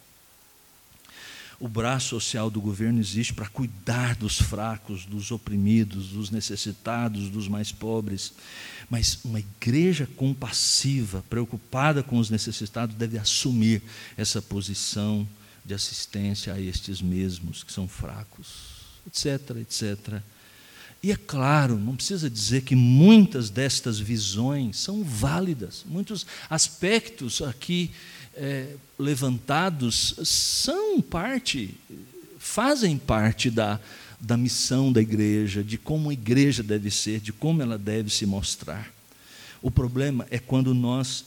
O 1.58 1.68
braço 1.68 2.08
social 2.08 2.50
do 2.50 2.60
governo 2.60 3.00
existe 3.00 3.32
para 3.32 3.48
cuidar 3.48 4.14
dos 4.16 4.38
fracos, 4.38 5.06
dos 5.06 5.30
oprimidos, 5.30 6.08
dos 6.08 6.30
necessitados, 6.30 7.30
dos 7.30 7.48
mais 7.48 7.72
pobres. 7.72 8.34
Mas 8.90 9.20
uma 9.24 9.38
igreja 9.38 10.06
compassiva, 10.16 11.24
preocupada 11.30 12.02
com 12.02 12.18
os 12.18 12.28
necessitados, 12.28 12.96
deve 12.96 13.16
assumir 13.16 13.80
essa 14.16 14.42
posição 14.42 15.26
de 15.64 15.72
assistência 15.72 16.52
a 16.52 16.60
estes 16.60 17.00
mesmos 17.00 17.62
que 17.62 17.72
são 17.72 17.88
fracos 17.88 18.73
etc, 19.06 19.56
etc. 19.58 20.20
E 21.02 21.12
é 21.12 21.16
claro, 21.16 21.76
não 21.76 21.96
precisa 21.96 22.30
dizer 22.30 22.62
que 22.62 22.74
muitas 22.74 23.50
destas 23.50 23.98
visões 23.98 24.78
são 24.78 25.04
válidas, 25.04 25.84
muitos 25.86 26.26
aspectos 26.48 27.42
aqui 27.42 27.90
é, 28.34 28.74
levantados 28.98 30.14
são 30.24 31.00
parte, 31.00 31.74
fazem 32.38 32.96
parte 32.96 33.50
da, 33.50 33.78
da 34.18 34.36
missão 34.36 34.90
da 34.92 35.02
igreja, 35.02 35.62
de 35.62 35.76
como 35.76 36.10
a 36.10 36.12
igreja 36.14 36.62
deve 36.62 36.90
ser, 36.90 37.20
de 37.20 37.32
como 37.32 37.60
ela 37.60 37.76
deve 37.76 38.08
se 38.10 38.24
mostrar. 38.24 38.90
O 39.60 39.70
problema 39.70 40.26
é 40.30 40.38
quando 40.38 40.74
nós 40.74 41.24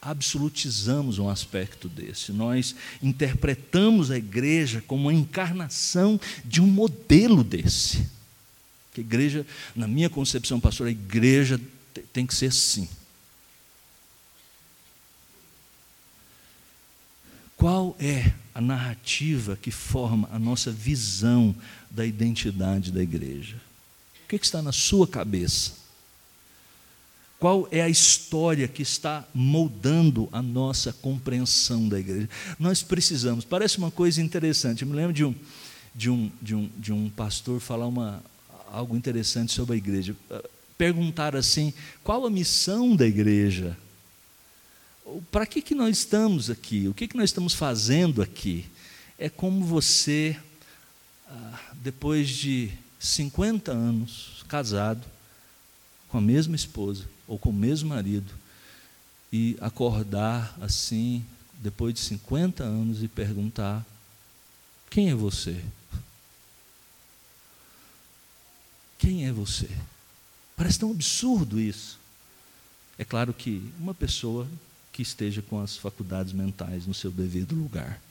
absolutizamos 0.00 1.18
um 1.18 1.28
aspecto 1.28 1.88
desse. 1.88 2.32
Nós 2.32 2.74
interpretamos 3.02 4.10
a 4.10 4.16
igreja 4.16 4.82
como 4.86 5.08
a 5.08 5.14
encarnação 5.14 6.18
de 6.44 6.60
um 6.60 6.66
modelo 6.66 7.44
desse. 7.44 8.06
Que 8.94 9.02
igreja, 9.02 9.46
na 9.74 9.86
minha 9.86 10.10
concepção, 10.10 10.58
pastor, 10.58 10.88
a 10.88 10.90
igreja 10.90 11.60
tem 12.12 12.26
que 12.26 12.34
ser 12.34 12.46
assim. 12.46 12.88
Qual 17.56 17.94
é 18.00 18.32
a 18.54 18.60
narrativa 18.60 19.54
que 19.54 19.70
forma 19.70 20.26
a 20.32 20.38
nossa 20.38 20.72
visão 20.72 21.54
da 21.90 22.06
identidade 22.06 22.90
da 22.90 23.02
igreja? 23.02 23.60
O 24.24 24.28
que 24.28 24.36
está 24.36 24.62
na 24.62 24.72
sua 24.72 25.06
cabeça? 25.06 25.72
Qual 27.40 27.66
é 27.70 27.80
a 27.80 27.88
história 27.88 28.68
que 28.68 28.82
está 28.82 29.26
moldando 29.32 30.28
a 30.30 30.42
nossa 30.42 30.92
compreensão 30.92 31.88
da 31.88 31.98
igreja? 31.98 32.28
Nós 32.58 32.82
precisamos, 32.82 33.46
parece 33.46 33.78
uma 33.78 33.90
coisa 33.90 34.20
interessante. 34.20 34.82
Eu 34.82 34.88
me 34.88 34.94
lembro 34.94 35.14
de 35.14 35.24
um, 35.24 35.34
de 35.94 36.10
um, 36.10 36.30
de 36.42 36.54
um, 36.54 36.70
de 36.76 36.92
um 36.92 37.08
pastor 37.08 37.58
falar 37.58 37.86
uma, 37.86 38.22
algo 38.70 38.94
interessante 38.94 39.52
sobre 39.52 39.72
a 39.72 39.78
igreja. 39.78 40.14
Perguntar 40.76 41.34
assim: 41.34 41.72
qual 42.04 42.26
a 42.26 42.30
missão 42.30 42.94
da 42.94 43.06
igreja? 43.06 43.74
Para 45.32 45.46
que, 45.46 45.62
que 45.62 45.74
nós 45.74 45.96
estamos 45.96 46.50
aqui? 46.50 46.88
O 46.88 46.94
que, 46.94 47.08
que 47.08 47.16
nós 47.16 47.30
estamos 47.30 47.54
fazendo 47.54 48.20
aqui? 48.20 48.66
É 49.18 49.30
como 49.30 49.64
você, 49.64 50.36
ah, 51.26 51.58
depois 51.76 52.28
de 52.28 52.70
50 52.98 53.72
anos 53.72 54.44
casado, 54.46 55.06
com 56.10 56.18
a 56.18 56.20
mesma 56.20 56.54
esposa, 56.54 57.04
ou 57.30 57.38
com 57.38 57.50
o 57.50 57.52
mesmo 57.52 57.90
marido 57.90 58.34
e 59.32 59.56
acordar 59.60 60.58
assim, 60.60 61.24
depois 61.54 61.94
de 61.94 62.00
50 62.00 62.64
anos, 62.64 63.04
e 63.04 63.08
perguntar: 63.08 63.86
quem 64.90 65.10
é 65.10 65.14
você? 65.14 65.64
Quem 68.98 69.28
é 69.28 69.32
você? 69.32 69.70
Parece 70.56 70.80
tão 70.80 70.90
absurdo 70.90 71.60
isso. 71.60 72.00
É 72.98 73.04
claro 73.04 73.32
que 73.32 73.72
uma 73.78 73.94
pessoa 73.94 74.46
que 74.92 75.00
esteja 75.00 75.40
com 75.40 75.60
as 75.62 75.76
faculdades 75.76 76.32
mentais 76.32 76.84
no 76.84 76.92
seu 76.92 77.12
devido 77.12 77.54
lugar. 77.54 78.02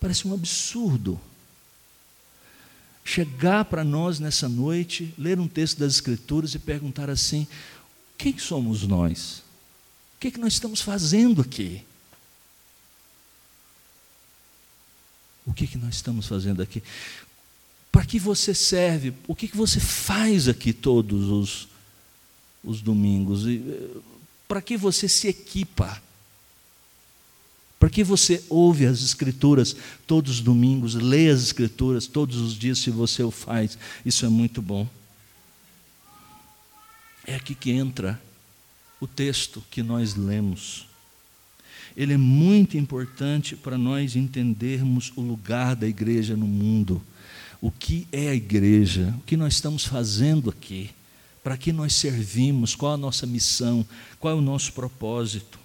Parece 0.00 0.28
um 0.28 0.32
absurdo 0.32 1.20
chegar 3.08 3.64
para 3.64 3.82
nós 3.82 4.20
nessa 4.20 4.48
noite, 4.50 5.14
ler 5.16 5.40
um 5.40 5.48
texto 5.48 5.78
das 5.78 5.94
Escrituras 5.94 6.54
e 6.54 6.58
perguntar 6.58 7.08
assim: 7.08 7.48
quem 8.18 8.36
somos 8.36 8.82
nós? 8.82 9.44
O 10.16 10.20
que, 10.20 10.28
é 10.28 10.30
que 10.32 10.40
nós 10.40 10.54
estamos 10.54 10.80
fazendo 10.80 11.40
aqui? 11.40 11.82
O 15.46 15.54
que, 15.54 15.64
é 15.64 15.66
que 15.68 15.78
nós 15.78 15.94
estamos 15.94 16.26
fazendo 16.26 16.60
aqui? 16.60 16.82
Para 17.92 18.04
que 18.04 18.18
você 18.18 18.52
serve? 18.52 19.14
O 19.26 19.34
que, 19.34 19.46
é 19.46 19.48
que 19.48 19.56
você 19.56 19.78
faz 19.78 20.48
aqui 20.48 20.72
todos 20.72 21.28
os, 21.28 21.68
os 22.62 22.82
domingos? 22.82 23.46
Eh, 23.46 24.00
para 24.48 24.60
que 24.60 24.76
você 24.76 25.08
se 25.08 25.28
equipa? 25.28 26.02
Para 27.78 27.88
que 27.88 28.02
você 28.02 28.42
ouve 28.48 28.84
as 28.84 29.00
Escrituras 29.00 29.76
todos 30.06 30.34
os 30.34 30.40
domingos, 30.40 30.94
lê 30.94 31.30
as 31.30 31.40
Escrituras 31.40 32.08
todos 32.08 32.36
os 32.38 32.54
dias, 32.54 32.80
se 32.80 32.90
você 32.90 33.22
o 33.22 33.30
faz? 33.30 33.78
Isso 34.04 34.26
é 34.26 34.28
muito 34.28 34.60
bom. 34.60 34.88
É 37.28 37.34
aqui 37.34 37.54
que 37.54 37.70
entra 37.72 38.18
o 38.98 39.06
texto 39.06 39.62
que 39.70 39.82
nós 39.82 40.14
lemos. 40.14 40.86
Ele 41.94 42.14
é 42.14 42.16
muito 42.16 42.78
importante 42.78 43.54
para 43.54 43.76
nós 43.76 44.16
entendermos 44.16 45.12
o 45.14 45.20
lugar 45.20 45.76
da 45.76 45.86
igreja 45.86 46.34
no 46.34 46.46
mundo. 46.46 47.02
O 47.60 47.70
que 47.70 48.08
é 48.10 48.30
a 48.30 48.34
igreja? 48.34 49.14
O 49.18 49.20
que 49.24 49.36
nós 49.36 49.52
estamos 49.52 49.84
fazendo 49.84 50.48
aqui? 50.48 50.88
Para 51.44 51.58
que 51.58 51.70
nós 51.70 51.92
servimos? 51.92 52.74
Qual 52.74 52.94
a 52.94 52.96
nossa 52.96 53.26
missão? 53.26 53.84
Qual 54.18 54.32
é 54.32 54.36
o 54.36 54.40
nosso 54.40 54.72
propósito? 54.72 55.58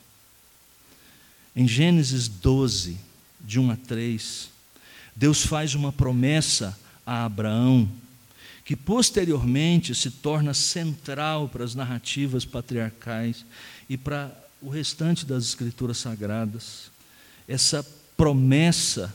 Em 1.55 1.65
Gênesis 1.65 2.27
12, 2.27 2.98
de 3.39 3.58
1 3.58 3.72
a 3.72 3.77
3, 3.77 4.50
Deus 5.15 5.46
faz 5.46 5.75
uma 5.75 5.93
promessa 5.93 6.77
a 7.05 7.24
Abraão, 7.24 7.89
que 8.65 8.75
posteriormente 8.75 9.93
se 9.93 10.10
torna 10.10 10.53
central 10.53 11.50
para 11.50 11.63
as 11.63 11.75
narrativas 11.75 12.46
patriarcais 12.46 13.46
e 13.89 13.98
para 13.98 14.32
o 14.62 14.70
restante 14.70 15.25
das 15.25 15.43
escrituras 15.43 15.98
sagradas. 15.98 16.91
Essa 17.48 17.86
promessa 18.15 19.13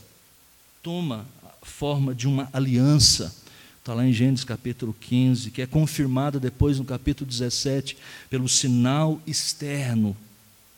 toma 0.82 1.26
a 1.42 1.66
forma 1.66 2.14
de 2.14 2.26
uma 2.28 2.48
aliança. 2.52 3.34
Está 3.78 3.94
lá 3.94 4.06
em 4.06 4.12
Gênesis 4.12 4.44
capítulo 4.44 4.94
15, 5.00 5.50
que 5.50 5.62
é 5.62 5.66
confirmada 5.66 6.38
depois 6.38 6.78
no 6.78 6.84
capítulo 6.84 7.28
17 7.28 7.96
pelo 8.28 8.48
sinal 8.48 9.18
externo 9.26 10.14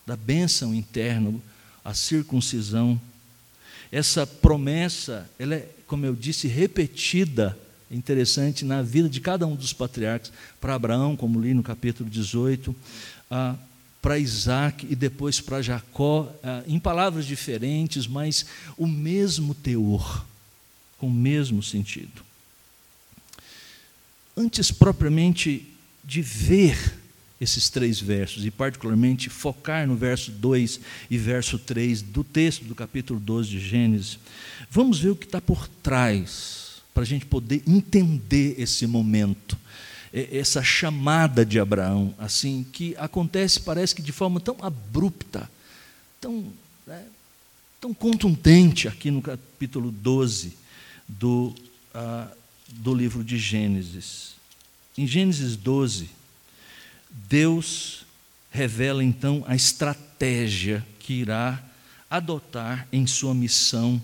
da 0.06 0.16
bênção 0.16 0.72
interna, 0.72 1.34
a 1.84 1.92
circuncisão. 1.92 3.00
Essa 3.90 4.24
promessa, 4.24 5.28
ela 5.38 5.56
é, 5.56 5.68
como 5.88 6.06
eu 6.06 6.14
disse, 6.14 6.46
repetida, 6.46 7.58
interessante, 7.90 8.64
na 8.64 8.82
vida 8.82 9.08
de 9.08 9.20
cada 9.20 9.46
um 9.46 9.56
dos 9.56 9.72
patriarcas, 9.72 10.32
para 10.60 10.74
Abraão, 10.74 11.16
como 11.16 11.40
li 11.40 11.52
no 11.52 11.62
capítulo 11.62 12.08
18, 12.08 12.74
ah, 13.30 13.56
para 14.00 14.18
Isaac 14.18 14.86
e 14.88 14.94
depois 14.94 15.40
para 15.40 15.60
Jacó, 15.60 16.32
ah, 16.42 16.62
em 16.66 16.78
palavras 16.78 17.26
diferentes, 17.26 18.06
mas 18.06 18.46
o 18.76 18.86
mesmo 18.86 19.54
teor, 19.54 20.24
com 20.98 21.08
o 21.08 21.12
mesmo 21.12 21.62
sentido. 21.62 22.22
Antes 24.36 24.70
propriamente 24.70 25.66
de 26.04 26.22
ver 26.22 27.00
esses 27.40 27.70
três 27.70 27.98
versos, 27.98 28.44
e 28.44 28.50
particularmente 28.50 29.30
focar 29.30 29.86
no 29.86 29.96
verso 29.96 30.30
2 30.30 30.80
e 31.10 31.16
verso 31.16 31.58
3 31.58 32.02
do 32.02 32.22
texto 32.22 32.64
do 32.64 32.74
capítulo 32.74 33.18
12 33.18 33.48
de 33.48 33.60
Gênesis, 33.60 34.18
vamos 34.70 35.00
ver 35.00 35.10
o 35.10 35.16
que 35.16 35.24
está 35.24 35.40
por 35.40 35.66
trás, 35.66 36.69
para 36.92 37.02
a 37.02 37.06
gente 37.06 37.24
poder 37.24 37.62
entender 37.66 38.54
esse 38.58 38.86
momento, 38.86 39.56
essa 40.12 40.62
chamada 40.62 41.44
de 41.46 41.60
Abraão, 41.60 42.14
assim, 42.18 42.66
que 42.72 42.96
acontece, 42.98 43.60
parece 43.60 43.94
que 43.94 44.02
de 44.02 44.12
forma 44.12 44.40
tão 44.40 44.56
abrupta, 44.60 45.48
tão, 46.20 46.52
né, 46.86 47.04
tão 47.80 47.94
contundente 47.94 48.88
aqui 48.88 49.10
no 49.10 49.22
capítulo 49.22 49.90
12 49.90 50.56
do, 51.08 51.54
uh, 51.94 52.36
do 52.68 52.92
livro 52.92 53.22
de 53.22 53.38
Gênesis. 53.38 54.34
Em 54.98 55.06
Gênesis 55.06 55.56
12, 55.56 56.10
Deus 57.10 58.04
revela 58.50 59.02
então 59.02 59.44
a 59.46 59.54
estratégia 59.54 60.84
que 60.98 61.14
irá 61.14 61.62
adotar 62.10 62.88
em 62.92 63.06
sua 63.06 63.32
missão 63.32 64.02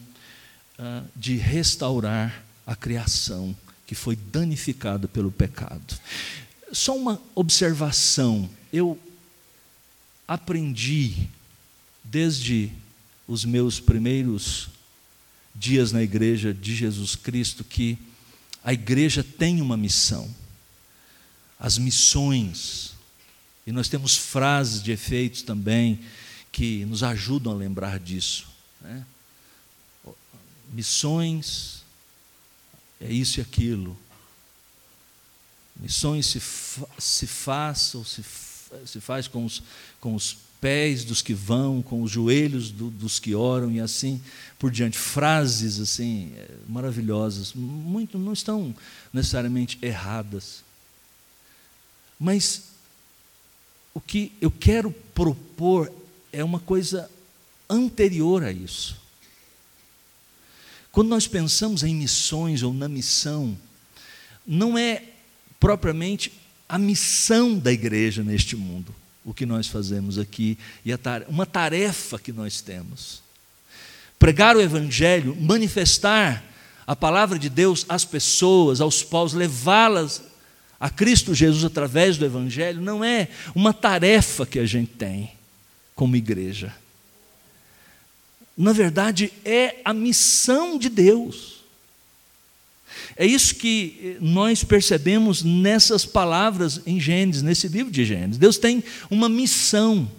uh, 0.78 1.04
de 1.16 1.36
restaurar 1.36 2.45
a 2.66 2.74
criação 2.74 3.56
que 3.86 3.94
foi 3.94 4.16
danificada 4.16 5.06
pelo 5.06 5.30
pecado. 5.30 5.98
Só 6.72 6.96
uma 6.96 7.22
observação, 7.34 8.50
eu 8.72 8.98
aprendi 10.26 11.28
desde 12.02 12.72
os 13.28 13.44
meus 13.44 13.78
primeiros 13.78 14.68
dias 15.54 15.92
na 15.92 16.02
igreja 16.02 16.52
de 16.52 16.74
Jesus 16.74 17.14
Cristo 17.14 17.62
que 17.62 17.96
a 18.62 18.72
igreja 18.72 19.22
tem 19.22 19.62
uma 19.62 19.76
missão. 19.76 20.28
As 21.58 21.78
missões 21.78 22.96
e 23.66 23.72
nós 23.72 23.88
temos 23.88 24.16
frases 24.16 24.80
de 24.80 24.92
efeitos 24.92 25.42
também 25.42 25.98
que 26.52 26.84
nos 26.84 27.02
ajudam 27.02 27.52
a 27.52 27.56
lembrar 27.56 27.98
disso. 27.98 28.46
Né? 28.80 29.04
Missões 30.72 31.75
é 33.00 33.12
isso 33.12 33.40
e 33.40 33.42
aquilo. 33.42 33.96
Missões 35.78 36.26
se, 36.26 36.40
fa 36.40 36.86
se 36.98 37.28
ou 37.94 38.04
se, 38.04 38.24
se 38.86 39.00
faz 39.00 39.28
com 39.28 39.44
os, 39.44 39.62
com 40.00 40.14
os 40.14 40.38
pés 40.60 41.04
dos 41.04 41.20
que 41.20 41.34
vão, 41.34 41.82
com 41.82 42.02
os 42.02 42.10
joelhos 42.10 42.70
do, 42.70 42.90
dos 42.90 43.18
que 43.18 43.34
oram 43.34 43.70
e 43.70 43.80
assim 43.80 44.20
por 44.58 44.70
diante. 44.70 44.98
Frases 44.98 45.78
assim 45.78 46.32
é, 46.36 46.48
maravilhosas, 46.66 47.52
muito 47.54 48.18
não 48.18 48.32
estão 48.32 48.74
necessariamente 49.12 49.78
erradas, 49.82 50.64
mas 52.18 52.64
o 53.92 54.00
que 54.00 54.32
eu 54.40 54.50
quero 54.50 54.90
propor 55.14 55.92
é 56.32 56.42
uma 56.42 56.60
coisa 56.60 57.10
anterior 57.68 58.42
a 58.42 58.52
isso. 58.52 58.96
Quando 60.96 61.10
nós 61.10 61.28
pensamos 61.28 61.82
em 61.82 61.94
missões 61.94 62.62
ou 62.62 62.72
na 62.72 62.88
missão, 62.88 63.54
não 64.46 64.78
é 64.78 65.02
propriamente 65.60 66.32
a 66.66 66.78
missão 66.78 67.58
da 67.58 67.70
igreja 67.70 68.22
neste 68.22 68.56
mundo, 68.56 68.94
o 69.22 69.34
que 69.34 69.44
nós 69.44 69.66
fazemos 69.66 70.18
aqui, 70.18 70.56
e 70.86 70.90
uma 71.28 71.44
tarefa 71.44 72.18
que 72.18 72.32
nós 72.32 72.62
temos. 72.62 73.20
Pregar 74.18 74.56
o 74.56 74.60
Evangelho, 74.62 75.36
manifestar 75.38 76.42
a 76.86 76.96
palavra 76.96 77.38
de 77.38 77.50
Deus 77.50 77.84
às 77.90 78.06
pessoas, 78.06 78.80
aos 78.80 79.02
povos, 79.02 79.34
levá-las 79.34 80.22
a 80.80 80.88
Cristo 80.88 81.34
Jesus 81.34 81.62
através 81.62 82.16
do 82.16 82.24
Evangelho 82.24 82.80
não 82.80 83.04
é 83.04 83.28
uma 83.54 83.74
tarefa 83.74 84.46
que 84.46 84.58
a 84.58 84.64
gente 84.64 84.92
tem 84.92 85.30
como 85.94 86.16
igreja. 86.16 86.74
Na 88.56 88.72
verdade, 88.72 89.32
é 89.44 89.76
a 89.84 89.92
missão 89.92 90.78
de 90.78 90.88
Deus. 90.88 91.56
É 93.16 93.26
isso 93.26 93.54
que 93.54 94.16
nós 94.20 94.64
percebemos 94.64 95.42
nessas 95.42 96.04
palavras 96.04 96.80
em 96.86 96.98
Gênesis, 97.00 97.42
nesse 97.42 97.68
livro 97.68 97.92
de 97.92 98.04
Gênesis. 98.04 98.38
Deus 98.38 98.58
tem 98.58 98.82
uma 99.10 99.28
missão. 99.28 100.10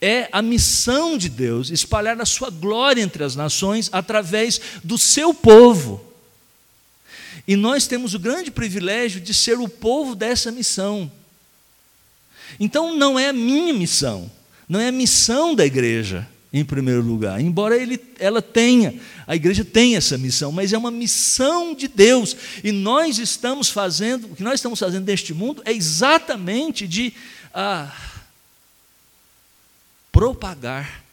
É 0.00 0.28
a 0.32 0.42
missão 0.42 1.16
de 1.16 1.28
Deus 1.28 1.70
espalhar 1.70 2.20
a 2.20 2.26
sua 2.26 2.50
glória 2.50 3.00
entre 3.00 3.24
as 3.24 3.36
nações 3.36 3.88
através 3.92 4.60
do 4.82 4.98
seu 4.98 5.32
povo. 5.32 6.04
E 7.46 7.56
nós 7.56 7.86
temos 7.86 8.14
o 8.14 8.18
grande 8.18 8.50
privilégio 8.50 9.20
de 9.20 9.32
ser 9.32 9.58
o 9.58 9.68
povo 9.68 10.14
dessa 10.14 10.50
missão. 10.50 11.10
Então 12.58 12.96
não 12.96 13.18
é 13.18 13.28
a 13.28 13.32
minha 13.32 13.72
missão, 13.72 14.30
não 14.68 14.80
é 14.80 14.88
a 14.88 14.92
missão 14.92 15.54
da 15.54 15.66
igreja, 15.66 16.28
em 16.54 16.64
primeiro 16.64 17.02
lugar. 17.02 17.40
Embora 17.40 17.76
ele, 17.76 18.00
ela 18.16 18.40
tenha, 18.40 18.94
a 19.26 19.34
igreja 19.34 19.64
tenha 19.64 19.98
essa 19.98 20.16
missão, 20.16 20.52
mas 20.52 20.72
é 20.72 20.78
uma 20.78 20.90
missão 20.90 21.74
de 21.74 21.88
Deus. 21.88 22.36
E 22.62 22.70
nós 22.70 23.18
estamos 23.18 23.68
fazendo, 23.70 24.28
o 24.28 24.36
que 24.36 24.42
nós 24.44 24.54
estamos 24.54 24.78
fazendo 24.78 25.04
neste 25.04 25.34
mundo 25.34 25.60
é 25.64 25.72
exatamente 25.72 26.86
de 26.86 27.12
ah, 27.52 27.92
propagar, 30.12 31.03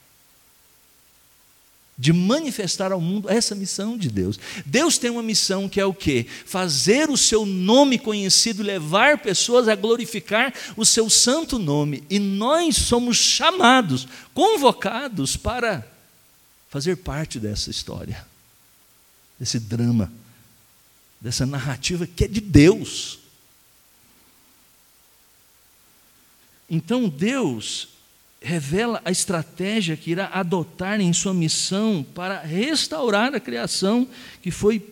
de 2.02 2.12
manifestar 2.12 2.92
ao 2.92 3.00
mundo 3.00 3.30
essa 3.30 3.54
missão 3.54 3.96
de 3.96 4.10
Deus. 4.10 4.40
Deus 4.66 4.98
tem 4.98 5.12
uma 5.12 5.22
missão 5.22 5.70
que 5.70 5.80
é 5.80 5.86
o 5.86 5.94
quê? 5.94 6.26
Fazer 6.48 7.12
o 7.12 7.16
seu 7.16 7.46
nome 7.46 8.00
conhecido, 8.00 8.64
levar 8.64 9.20
pessoas 9.20 9.68
a 9.68 9.76
glorificar 9.76 10.52
o 10.76 10.84
seu 10.84 11.12
santo 11.12 11.60
nome. 11.60 12.04
E 12.10 12.18
nós 12.18 12.76
somos 12.76 13.18
chamados, 13.18 14.08
convocados 14.34 15.38
para 15.38 15.88
fazer 16.72 16.98
parte 16.98 17.40
dessa 17.40 17.70
história, 17.70 18.26
desse 19.40 19.60
drama, 19.60 20.12
dessa 21.22 21.46
narrativa 21.46 22.08
que 22.08 22.24
é 22.24 22.28
de 22.28 22.42
Deus. 22.42 23.20
Então 26.68 27.08
Deus 27.08 27.90
revela 28.42 29.02
a 29.06 29.12
estratégia 29.12 29.96
que 29.96 30.12
irá 30.12 30.30
adotar 30.34 31.00
em 31.00 31.14
sua 31.14 31.34
missão 31.34 32.04
para 32.16 32.42
restaurar 32.42 33.36
a 33.36 33.40
criação 33.40 34.08
que 34.42 34.50
foi 34.50 34.84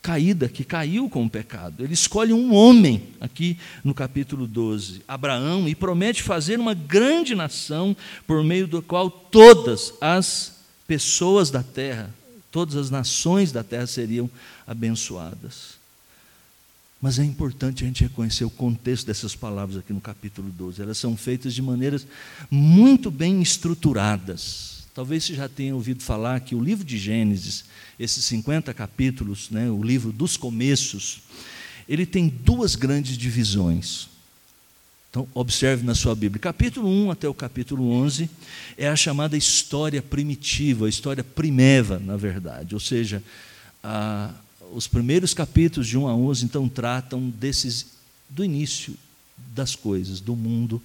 caída, 0.00 0.48
que 0.48 0.64
caiu 0.64 1.10
com 1.10 1.24
o 1.24 1.30
pecado. 1.30 1.84
Ele 1.84 1.92
escolhe 1.92 2.32
um 2.32 2.54
homem, 2.54 3.02
aqui 3.20 3.58
no 3.84 3.92
capítulo 3.92 4.46
12, 4.46 5.02
Abraão, 5.06 5.68
e 5.68 5.74
promete 5.74 6.22
fazer 6.22 6.58
uma 6.58 6.72
grande 6.72 7.34
nação 7.34 7.94
por 8.26 8.42
meio 8.42 8.66
do 8.66 8.80
qual 8.80 9.10
todas 9.10 9.92
as 10.00 10.56
pessoas 10.86 11.50
da 11.50 11.62
terra, 11.62 12.10
todas 12.50 12.74
as 12.74 12.90
nações 12.90 13.52
da 13.52 13.62
terra 13.62 13.86
seriam 13.86 14.30
abençoadas. 14.66 15.79
Mas 17.00 17.18
é 17.18 17.24
importante 17.24 17.82
a 17.82 17.86
gente 17.86 18.02
reconhecer 18.02 18.44
o 18.44 18.50
contexto 18.50 19.06
dessas 19.06 19.34
palavras 19.34 19.78
aqui 19.78 19.92
no 19.92 20.00
capítulo 20.00 20.50
12. 20.50 20.82
Elas 20.82 20.98
são 20.98 21.16
feitas 21.16 21.54
de 21.54 21.62
maneiras 21.62 22.06
muito 22.50 23.10
bem 23.10 23.40
estruturadas. 23.40 24.84
Talvez 24.94 25.24
você 25.24 25.34
já 25.34 25.48
tenha 25.48 25.74
ouvido 25.74 26.02
falar 26.02 26.40
que 26.40 26.54
o 26.54 26.62
livro 26.62 26.84
de 26.84 26.98
Gênesis, 26.98 27.64
esses 27.98 28.24
50 28.24 28.74
capítulos, 28.74 29.48
né, 29.48 29.70
o 29.70 29.82
livro 29.82 30.12
dos 30.12 30.36
começos, 30.36 31.22
ele 31.88 32.04
tem 32.04 32.28
duas 32.28 32.74
grandes 32.74 33.16
divisões. 33.16 34.08
Então, 35.10 35.26
observe 35.34 35.84
na 35.84 35.94
sua 35.94 36.14
Bíblia. 36.14 36.40
Capítulo 36.40 36.88
1 36.88 37.10
até 37.10 37.28
o 37.28 37.34
capítulo 37.34 37.90
11 37.90 38.30
é 38.76 38.88
a 38.88 38.94
chamada 38.94 39.36
história 39.36 40.02
primitiva, 40.02 40.86
a 40.86 40.88
história 40.88 41.24
primeva, 41.24 41.98
na 41.98 42.16
verdade. 42.16 42.74
Ou 42.74 42.80
seja, 42.80 43.22
a, 43.82 44.32
os 44.72 44.86
primeiros 44.86 45.34
capítulos 45.34 45.86
de 45.86 45.98
1 45.98 46.08
a 46.08 46.14
11, 46.14 46.44
então, 46.44 46.68
tratam 46.68 47.30
desses, 47.30 47.86
do 48.28 48.44
início 48.44 48.94
das 49.54 49.74
coisas, 49.74 50.20
do 50.20 50.36
mundo, 50.36 50.80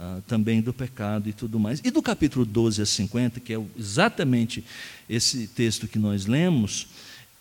ah, 0.00 0.20
também 0.26 0.60
do 0.60 0.72
pecado 0.72 1.28
e 1.28 1.32
tudo 1.32 1.58
mais. 1.58 1.80
E 1.82 1.90
do 1.90 2.02
capítulo 2.02 2.44
12 2.44 2.82
a 2.82 2.86
50, 2.86 3.40
que 3.40 3.54
é 3.54 3.60
exatamente 3.76 4.64
esse 5.08 5.46
texto 5.48 5.88
que 5.88 5.98
nós 5.98 6.26
lemos, 6.26 6.86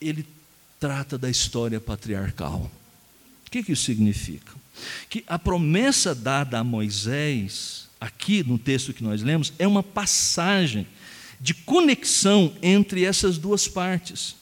ele 0.01 0.25
trata 0.79 1.17
da 1.17 1.29
história 1.29 1.79
patriarcal. 1.79 2.71
O 3.45 3.51
que, 3.51 3.63
que 3.63 3.71
isso 3.71 3.83
significa? 3.83 4.53
Que 5.09 5.23
a 5.27 5.39
promessa 5.39 6.13
dada 6.13 6.59
a 6.59 6.63
Moisés, 6.63 7.87
aqui 7.99 8.43
no 8.43 8.57
texto 8.57 8.93
que 8.93 9.03
nós 9.03 9.21
lemos, 9.21 9.53
é 9.57 9.67
uma 9.67 9.83
passagem 9.83 10.87
de 11.39 11.53
conexão 11.53 12.53
entre 12.61 13.03
essas 13.05 13.37
duas 13.37 13.67
partes. 13.67 14.35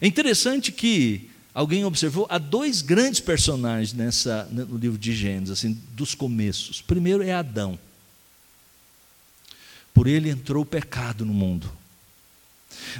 É 0.00 0.06
interessante 0.06 0.70
que 0.70 1.30
alguém 1.54 1.84
observou, 1.84 2.26
há 2.28 2.38
dois 2.38 2.82
grandes 2.82 3.20
personagens 3.20 3.92
nessa, 3.92 4.46
no 4.50 4.76
livro 4.76 4.98
de 4.98 5.14
Gênesis, 5.14 5.50
assim, 5.50 5.80
dos 5.92 6.14
começos. 6.14 6.82
Primeiro 6.82 7.22
é 7.22 7.32
Adão. 7.32 7.78
Por 9.94 10.06
ele 10.06 10.28
entrou 10.28 10.62
o 10.62 10.66
pecado 10.66 11.24
no 11.24 11.32
mundo. 11.32 11.70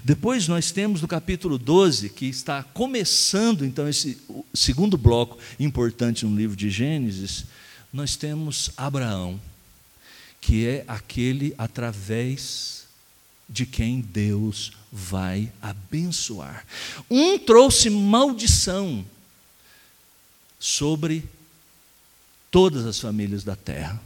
Depois 0.03 0.49
nós 0.49 0.71
temos 0.71 1.03
no 1.03 1.09
capítulo 1.09 1.59
12, 1.59 2.09
que 2.11 2.27
está 2.27 2.63
começando 2.63 3.65
então 3.65 3.87
esse 3.87 4.19
segundo 4.55 4.97
bloco 4.97 5.39
importante 5.61 6.25
no 6.25 6.35
livro 6.35 6.57
de 6.57 6.71
Gênesis, 6.71 7.45
nós 7.93 8.17
temos 8.17 8.71
Abraão, 8.77 9.41
que 10.41 10.67
é 10.67 10.85
aquele 10.89 11.55
através 11.59 12.86
de 13.49 13.65
quem 13.65 14.01
Deus 14.01 14.73
vai 14.91 15.53
abençoar. 15.63 16.65
Um 17.11 17.39
trouxe 17.39 17.89
maldição 17.91 19.05
sobre 20.59 21.25
todas 22.51 22.87
as 22.87 22.99
famílias 22.99 23.45
da 23.45 23.55
terra, 23.55 24.01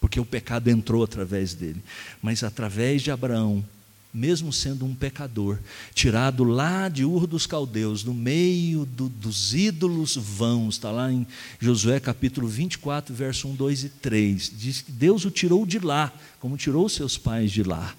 porque 0.00 0.18
o 0.18 0.24
pecado 0.24 0.68
entrou 0.68 1.04
através 1.04 1.52
dele, 1.52 1.82
mas 2.22 2.42
através 2.42 3.02
de 3.02 3.10
Abraão, 3.10 3.64
mesmo 4.12 4.52
sendo 4.52 4.84
um 4.84 4.94
pecador, 4.94 5.58
tirado 5.94 6.42
lá 6.42 6.88
de 6.88 7.04
Ur 7.04 7.26
dos 7.26 7.46
Caldeus, 7.46 8.02
no 8.02 8.14
meio 8.14 8.86
do, 8.86 9.08
dos 9.08 9.54
ídolos 9.54 10.16
vãos, 10.16 10.76
está 10.76 10.90
lá 10.90 11.12
em 11.12 11.26
Josué 11.60 12.00
capítulo 12.00 12.48
24, 12.48 13.14
verso 13.14 13.48
1, 13.48 13.54
2 13.54 13.84
e 13.84 13.88
3, 13.88 14.52
diz 14.56 14.80
que 14.80 14.90
Deus 14.90 15.24
o 15.24 15.30
tirou 15.30 15.66
de 15.66 15.78
lá, 15.78 16.12
como 16.40 16.56
tirou 16.56 16.88
seus 16.88 17.18
pais 17.18 17.52
de 17.52 17.62
lá 17.62 17.94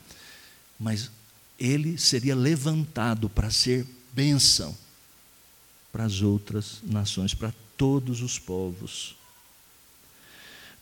mas 0.81 1.11
ele 1.59 1.95
seria 1.99 2.35
levantado 2.35 3.29
para 3.29 3.51
ser 3.51 3.85
bênção 4.11 4.75
para 5.91 6.05
as 6.05 6.21
outras 6.21 6.79
nações, 6.83 7.33
para 7.33 7.53
todos 7.77 8.21
os 8.21 8.39
povos. 8.39 9.15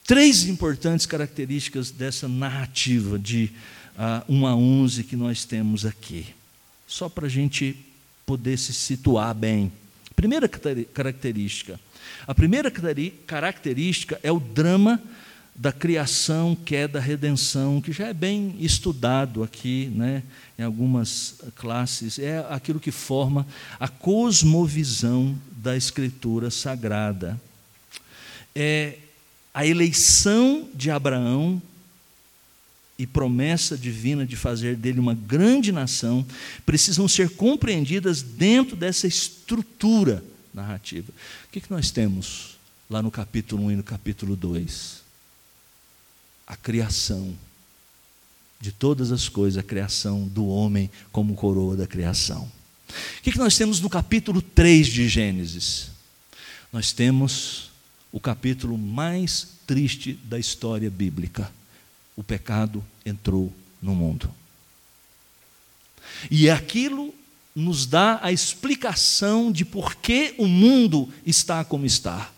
Três 0.06 0.46
importantes 0.46 1.06
características 1.06 1.92
dessa 1.92 2.28
narrativa 2.28 3.20
de 3.20 3.52
uh, 3.96 3.98
ah, 3.98 4.24
1 4.30 4.48
a 4.48 4.56
11 4.56 5.04
que 5.04 5.16
nós 5.16 5.44
temos 5.44 5.86
aqui, 5.86 6.28
só 6.88 7.10
para 7.10 7.26
a 7.26 7.30
gente 7.30 7.76
poder 8.26 8.58
se 8.58 8.74
situar 8.74 9.34
bem. 9.36 9.72
Primeira 10.16 10.48
característica. 10.48 11.80
A 12.26 12.34
primeira 12.34 12.72
característica 13.28 14.20
é 14.24 14.32
o 14.32 14.40
drama 14.40 15.02
da 15.60 15.74
criação, 15.74 16.56
queda, 16.56 17.02
redenção, 17.02 17.82
que 17.82 17.92
já 17.92 18.08
é 18.08 18.14
bem 18.14 18.56
estudado 18.62 19.44
aqui, 19.44 19.92
né, 19.94 20.24
em 20.58 20.64
algumas 20.64 21.36
classes, 21.58 22.18
é 22.18 22.40
aquilo 22.50 22.80
que 22.80 22.92
forma 22.92 23.46
a 23.78 23.90
cosmovisão 23.90 25.38
da 25.52 25.76
Escritura 25.76 26.50
Sagrada. 26.50 27.40
É 28.56 29.00
a 29.54 29.66
eleição 29.66 30.70
de 30.74 30.90
Abraão 30.90 31.62
e 32.98 33.06
promessa 33.06 33.78
divina 33.78 34.26
de 34.26 34.38
fazer 34.38 34.78
dele 34.78 35.02
uma 35.02 35.14
grande 35.14 35.74
nação 35.74 36.26
precisam 36.66 37.06
ser 37.06 37.32
compreendidas 37.32 38.22
dentro 38.22 38.78
dessa 38.78 39.08
estrutura 39.08 40.24
narrativa. 40.54 41.12
O 41.48 41.52
que, 41.52 41.60
que 41.60 41.72
nós 41.72 41.92
temos 41.92 42.58
lá 42.90 43.02
no 43.02 43.12
capítulo 43.12 43.66
1 43.66 43.72
e 43.72 43.76
no 43.76 43.84
capítulo 43.84 44.38
2? 44.38 44.99
A 46.50 46.58
criação 46.58 47.38
de 48.60 48.72
todas 48.72 49.12
as 49.12 49.30
coisas, 49.30 49.60
a 49.60 49.64
criação 49.64 50.28
do 50.28 50.48
homem 50.48 50.90
como 51.12 51.36
coroa 51.36 51.78
da 51.78 51.86
criação. 51.86 52.52
O 53.20 53.22
que 53.22 53.38
nós 53.38 53.56
temos 53.56 53.80
no 53.80 53.90
capítulo 53.90 54.42
3 54.42 54.88
de 54.88 55.08
Gênesis? 55.08 55.92
Nós 56.74 56.92
temos 56.92 57.70
o 58.12 58.20
capítulo 58.20 58.78
mais 58.80 59.48
triste 59.68 60.14
da 60.24 60.40
história 60.40 60.90
bíblica. 60.90 61.52
O 62.16 62.24
pecado 62.24 62.84
entrou 63.06 63.54
no 63.80 63.94
mundo. 63.94 64.34
E 66.32 66.50
aquilo 66.50 67.14
nos 67.56 67.86
dá 67.86 68.20
a 68.24 68.32
explicação 68.32 69.52
de 69.52 69.64
por 69.64 69.96
que 69.96 70.34
o 70.40 70.48
mundo 70.48 71.14
está 71.26 71.64
como 71.64 71.86
está. 71.86 72.32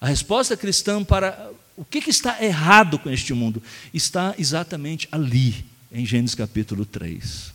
A 0.00 0.08
resposta 0.08 0.56
cristã 0.56 1.04
para 1.04 1.52
o 1.76 1.84
que, 1.84 2.00
que 2.00 2.10
está 2.10 2.42
errado 2.42 2.98
com 2.98 3.10
este 3.10 3.34
mundo? 3.34 3.62
Está 3.92 4.34
exatamente 4.38 5.06
ali, 5.12 5.64
em 5.92 6.06
Gênesis 6.06 6.34
capítulo 6.34 6.86
3. 6.86 7.54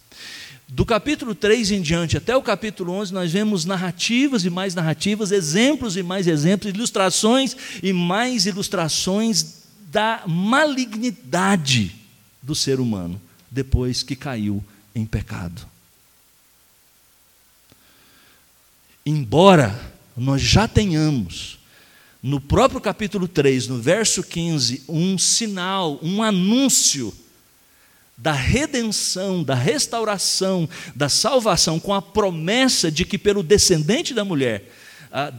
Do 0.67 0.85
capítulo 0.85 1.35
3 1.35 1.71
em 1.71 1.81
diante 1.81 2.15
até 2.15 2.35
o 2.35 2.41
capítulo 2.41 2.93
11, 2.93 3.13
nós 3.13 3.31
vemos 3.31 3.65
narrativas 3.65 4.45
e 4.45 4.49
mais 4.49 4.73
narrativas, 4.73 5.31
exemplos 5.31 5.97
e 5.97 6.03
mais 6.03 6.27
exemplos, 6.27 6.73
ilustrações 6.73 7.57
e 7.83 7.91
mais 7.91 8.45
ilustrações 8.45 9.63
da 9.91 10.23
malignidade 10.25 11.93
do 12.41 12.55
ser 12.55 12.79
humano 12.79 13.21
depois 13.49 14.01
que 14.01 14.15
caiu 14.15 14.63
em 14.95 15.05
pecado. 15.05 15.67
Embora 19.05 19.93
nós 20.15 20.41
já 20.41 20.67
tenhamos 20.67 21.59
no 22.21 22.39
próprio 22.39 22.79
capítulo 22.79 23.27
3, 23.27 23.67
no 23.67 23.81
verso 23.81 24.21
15, 24.23 24.83
um 24.87 25.17
sinal, 25.17 25.99
um 26.03 26.21
anúncio 26.21 27.13
da 28.15 28.31
redenção, 28.31 29.43
da 29.43 29.55
restauração, 29.55 30.69
da 30.95 31.09
salvação, 31.09 31.79
com 31.79 31.93
a 31.93 32.01
promessa 32.01 32.91
de 32.91 33.03
que 33.03 33.17
pelo 33.17 33.41
descendente 33.41 34.13
da 34.13 34.23
mulher, 34.23 34.71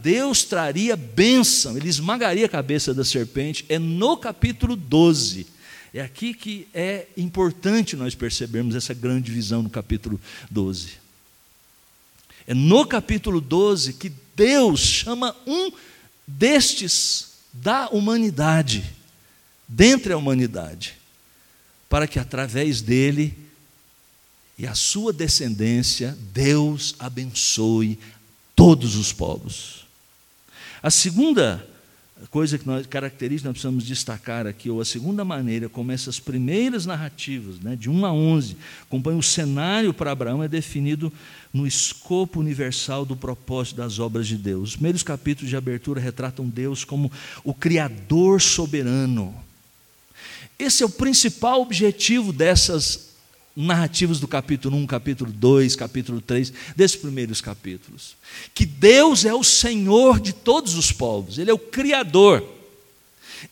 Deus 0.02 0.42
traria 0.42 0.96
bênção, 0.96 1.76
ele 1.76 1.88
esmagaria 1.88 2.46
a 2.46 2.48
cabeça 2.48 2.92
da 2.92 3.04
serpente, 3.04 3.64
é 3.68 3.78
no 3.78 4.16
capítulo 4.16 4.74
12. 4.74 5.46
É 5.94 6.00
aqui 6.00 6.34
que 6.34 6.66
é 6.74 7.06
importante 7.16 7.96
nós 7.96 8.14
percebermos 8.14 8.74
essa 8.74 8.92
grande 8.92 9.30
visão 9.30 9.62
no 9.62 9.70
capítulo 9.70 10.20
12. 10.50 10.94
É 12.46 12.54
no 12.54 12.84
capítulo 12.84 13.40
12 13.40 13.94
que 13.94 14.12
Deus 14.34 14.80
chama 14.80 15.36
um 15.46 15.70
destes 16.26 17.32
da 17.52 17.88
humanidade, 17.88 18.84
dentre 19.68 20.12
a 20.12 20.16
humanidade, 20.16 20.96
para 21.88 22.06
que 22.06 22.18
através 22.18 22.80
dele 22.80 23.38
e 24.58 24.66
a 24.66 24.74
sua 24.74 25.12
descendência, 25.12 26.16
Deus 26.32 26.94
abençoe 26.98 27.98
todos 28.54 28.96
os 28.96 29.12
povos. 29.12 29.86
A 30.82 30.90
segunda 30.90 31.68
coisa 32.30 32.58
que 32.58 32.66
nós, 32.66 32.86
característica 32.86 33.48
nós 33.48 33.54
precisamos 33.54 33.84
destacar 33.84 34.46
aqui, 34.46 34.70
ou 34.70 34.80
a 34.80 34.84
segunda 34.84 35.24
maneira 35.24 35.68
como 35.68 35.92
essas 35.92 36.20
primeiras 36.20 36.86
narrativas, 36.86 37.58
né, 37.60 37.76
de 37.76 37.90
1 37.90 38.06
a 38.06 38.12
11, 38.12 38.56
acompanham 38.82 39.18
o 39.18 39.22
cenário 39.22 39.92
para 39.92 40.12
Abraão, 40.12 40.42
é 40.42 40.48
definido 40.48 41.12
no 41.52 41.66
escopo 41.66 42.40
universal 42.40 43.04
do 43.04 43.16
propósito 43.16 43.76
das 43.76 43.98
obras 43.98 44.26
de 44.26 44.36
Deus. 44.36 44.70
Os 44.70 44.76
primeiros 44.76 45.02
capítulos 45.02 45.50
de 45.50 45.56
abertura 45.56 46.00
retratam 46.00 46.48
Deus 46.48 46.84
como 46.84 47.10
o 47.44 47.52
Criador 47.52 48.40
soberano. 48.40 49.34
Esse 50.58 50.82
é 50.82 50.86
o 50.86 50.90
principal 50.90 51.60
objetivo 51.60 52.32
dessas 52.32 53.11
narrativas 53.54 54.18
do 54.18 54.26
capítulo 54.26 54.76
1, 54.78 54.86
capítulo 54.86 55.30
2, 55.30 55.76
capítulo 55.76 56.20
3, 56.20 56.52
desses 56.74 56.96
primeiros 56.96 57.40
capítulos. 57.40 58.16
Que 58.54 58.64
Deus 58.64 59.24
é 59.24 59.34
o 59.34 59.44
Senhor 59.44 60.20
de 60.20 60.32
todos 60.32 60.74
os 60.74 60.90
povos, 60.90 61.38
Ele 61.38 61.50
é 61.50 61.54
o 61.54 61.58
Criador. 61.58 62.46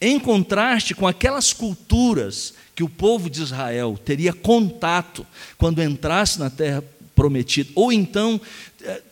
Em 0.00 0.18
contraste 0.18 0.94
com 0.94 1.06
aquelas 1.06 1.52
culturas 1.52 2.54
que 2.74 2.82
o 2.82 2.88
povo 2.88 3.28
de 3.28 3.42
Israel 3.42 3.98
teria 4.02 4.32
contato 4.32 5.26
quando 5.58 5.82
entrasse 5.82 6.38
na 6.38 6.48
terra 6.48 6.82
prometida, 7.14 7.70
ou 7.74 7.92
então 7.92 8.40
eh, 8.82 9.02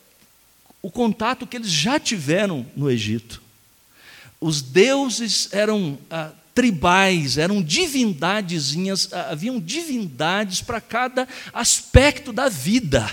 o 0.81 0.89
contato 0.89 1.45
que 1.45 1.57
eles 1.57 1.69
já 1.69 1.99
tiveram 1.99 2.65
no 2.75 2.89
Egito. 2.89 3.41
Os 4.41 4.61
deuses 4.61 5.49
eram 5.51 5.97
ah, 6.09 6.31
tribais, 6.53 7.37
eram 7.37 7.61
divindadezinhas, 7.61 9.11
haviam 9.13 9.59
divindades 9.59 10.61
para 10.61 10.81
cada 10.81 11.27
aspecto 11.53 12.33
da 12.33 12.49
vida. 12.49 13.09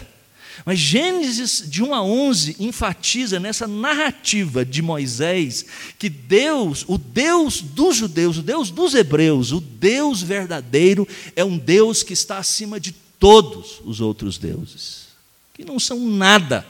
Mas 0.65 0.79
Gênesis 0.79 1.63
de 1.69 1.83
1 1.83 1.95
a 1.95 2.03
11 2.03 2.57
enfatiza 2.59 3.39
nessa 3.39 3.67
narrativa 3.67 4.65
de 4.65 4.81
Moisés 4.81 5.67
que 5.99 6.09
Deus, 6.09 6.85
o 6.89 6.97
Deus 6.97 7.61
dos 7.61 7.97
judeus, 7.97 8.39
o 8.39 8.43
Deus 8.43 8.71
dos 8.71 8.95
hebreus, 8.95 9.53
o 9.53 9.61
Deus 9.61 10.23
verdadeiro, 10.23 11.07
é 11.35 11.45
um 11.45 11.59
Deus 11.59 12.03
que 12.03 12.15
está 12.15 12.39
acima 12.39 12.81
de 12.81 12.93
todos 13.19 13.81
os 13.85 14.01
outros 14.01 14.39
deuses, 14.39 15.09
que 15.55 15.65
não 15.65 15.79
são 15.79 16.01
nada 16.01 16.67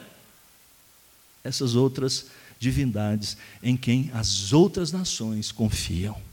essas 1.42 1.74
outras 1.74 2.26
divindades 2.58 3.36
em 3.62 3.76
quem 3.76 4.10
as 4.12 4.52
outras 4.52 4.90
nações 4.90 5.52
confiam. 5.52 6.25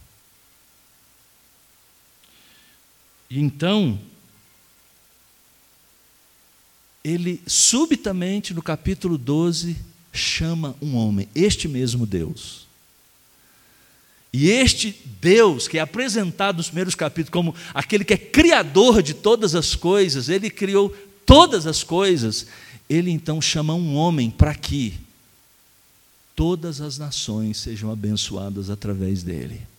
E 3.33 3.39
então, 3.39 3.99
ele 7.03 7.41
subitamente, 7.47 8.53
no 8.53 8.61
capítulo 8.61 9.17
12, 9.17 9.75
chama 10.13 10.75
um 10.79 10.95
homem, 10.95 11.27
este 11.33 11.67
mesmo 11.67 12.05
Deus. 12.05 12.67
E 14.31 14.51
este 14.51 14.95
Deus, 15.19 15.67
que 15.67 15.79
é 15.79 15.81
apresentado 15.81 16.57
nos 16.57 16.67
primeiros 16.67 16.93
capítulos 16.93 17.31
como 17.31 17.55
aquele 17.73 18.05
que 18.05 18.13
é 18.13 18.17
criador 18.17 19.01
de 19.01 19.15
todas 19.15 19.55
as 19.55 19.73
coisas, 19.73 20.29
ele 20.29 20.51
criou 20.51 20.95
todas 21.25 21.65
as 21.65 21.81
coisas, 21.81 22.45
ele 22.87 23.09
então 23.09 23.41
chama 23.41 23.73
um 23.73 23.95
homem 23.95 24.29
para 24.29 24.53
que 24.53 24.93
todas 26.35 26.79
as 26.79 26.99
nações 26.99 27.57
sejam 27.57 27.91
abençoadas 27.91 28.69
através 28.69 29.23
dele. 29.23 29.72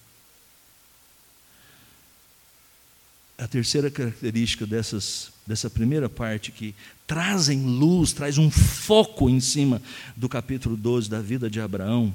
A 3.37 3.49
terceira 3.49 3.91
característica 3.91 4.67
dessas, 4.67 5.33
dessa 5.47 5.69
primeira 5.69 6.09
parte 6.09 6.53
que 6.53 6.75
trazem 7.07 7.63
luz, 7.63 8.13
traz 8.13 8.39
um 8.39 8.51
foco 8.51 9.29
em 9.29 9.41
cima 9.41 9.83
do 10.17 10.29
capítulo 10.29 10.77
12 10.77 11.11
da 11.11 11.21
vida 11.21 11.51
de 11.51 11.61
Abraão, 11.61 12.15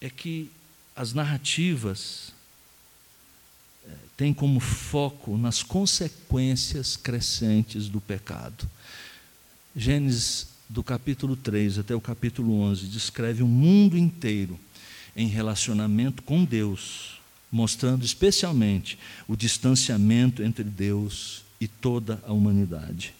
é 0.00 0.08
que 0.08 0.50
as 0.96 1.12
narrativas 1.12 2.32
eh, 3.86 3.90
têm 4.16 4.32
como 4.32 4.60
foco 4.60 5.36
nas 5.36 5.62
consequências 5.62 6.96
crescentes 6.96 7.88
do 7.88 8.00
pecado. 8.00 8.68
Gênesis 9.76 10.48
do 10.68 10.82
capítulo 10.82 11.36
3 11.36 11.78
até 11.78 11.94
o 11.94 12.00
capítulo 12.00 12.60
11 12.60 12.86
descreve 12.86 13.42
o 13.42 13.48
mundo 13.48 13.98
inteiro 13.98 14.58
em 15.14 15.28
relacionamento 15.28 16.22
com 16.22 16.44
Deus 16.44 17.13
mostrando 17.54 18.04
especialmente 18.04 18.98
o 19.28 19.36
distanciamento 19.36 20.42
entre 20.42 20.64
Deus 20.64 21.44
e 21.60 21.68
toda 21.68 22.20
a 22.26 22.32
humanidade. 22.32 23.14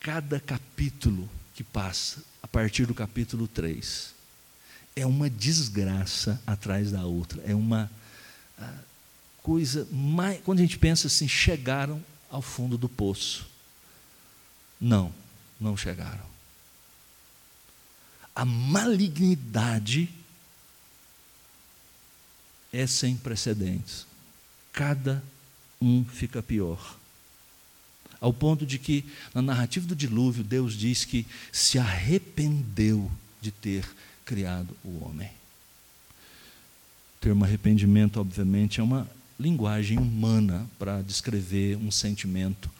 Cada 0.00 0.40
capítulo 0.40 1.30
que 1.54 1.62
passa, 1.62 2.20
a 2.42 2.48
partir 2.48 2.84
do 2.84 2.94
capítulo 2.94 3.46
3, 3.46 4.12
é 4.96 5.06
uma 5.06 5.30
desgraça 5.30 6.42
atrás 6.44 6.90
da 6.90 7.04
outra, 7.04 7.44
é 7.46 7.54
uma 7.54 7.88
ah, 8.58 8.78
coisa 9.40 9.86
mais. 9.92 10.40
Quando 10.42 10.58
a 10.58 10.62
gente 10.62 10.78
pensa 10.78 11.06
assim, 11.06 11.28
chegaram 11.28 12.04
ao 12.28 12.42
fundo 12.42 12.76
do 12.76 12.88
poço. 12.88 13.46
Não, 14.80 15.14
não 15.60 15.76
chegaram. 15.76 16.28
A 18.34 18.44
malignidade 18.44 20.12
é 22.72 22.86
sem 22.86 23.16
precedentes. 23.16 24.06
Cada 24.72 25.22
um 25.80 26.04
fica 26.04 26.42
pior. 26.42 26.98
Ao 28.20 28.32
ponto 28.32 28.66
de 28.66 28.78
que, 28.78 29.04
na 29.34 29.40
narrativa 29.40 29.86
do 29.86 29.96
dilúvio, 29.96 30.44
Deus 30.44 30.74
diz 30.74 31.04
que 31.04 31.26
se 31.50 31.78
arrependeu 31.78 33.10
de 33.40 33.50
ter 33.50 33.88
criado 34.24 34.76
o 34.84 35.02
homem. 35.04 35.28
O 37.16 37.20
termo 37.20 37.44
arrependimento, 37.44 38.20
obviamente, 38.20 38.78
é 38.78 38.82
uma 38.82 39.08
linguagem 39.38 39.98
humana 39.98 40.68
para 40.78 41.00
descrever 41.00 41.76
um 41.76 41.90
sentimento 41.90 42.70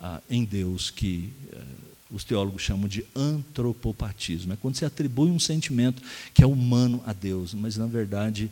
ah, 0.00 0.22
em 0.30 0.42
Deus 0.44 0.90
que 0.90 1.32
eh, 1.52 1.62
os 2.10 2.24
teólogos 2.24 2.62
chamam 2.62 2.88
de 2.88 3.04
antropopatismo. 3.14 4.52
É 4.52 4.56
quando 4.56 4.76
se 4.76 4.84
atribui 4.84 5.30
um 5.30 5.38
sentimento 5.38 6.02
que 6.32 6.42
é 6.42 6.46
humano 6.46 7.02
a 7.06 7.12
Deus, 7.12 7.52
mas 7.52 7.76
na 7.76 7.86
verdade 7.86 8.50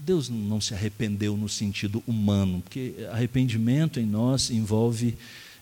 Deus 0.00 0.28
não 0.28 0.60
se 0.60 0.74
arrependeu 0.74 1.36
no 1.36 1.48
sentido 1.48 2.02
humano, 2.06 2.60
porque 2.62 2.94
arrependimento 3.12 4.00
em 4.00 4.06
nós 4.06 4.50
envolve 4.50 5.16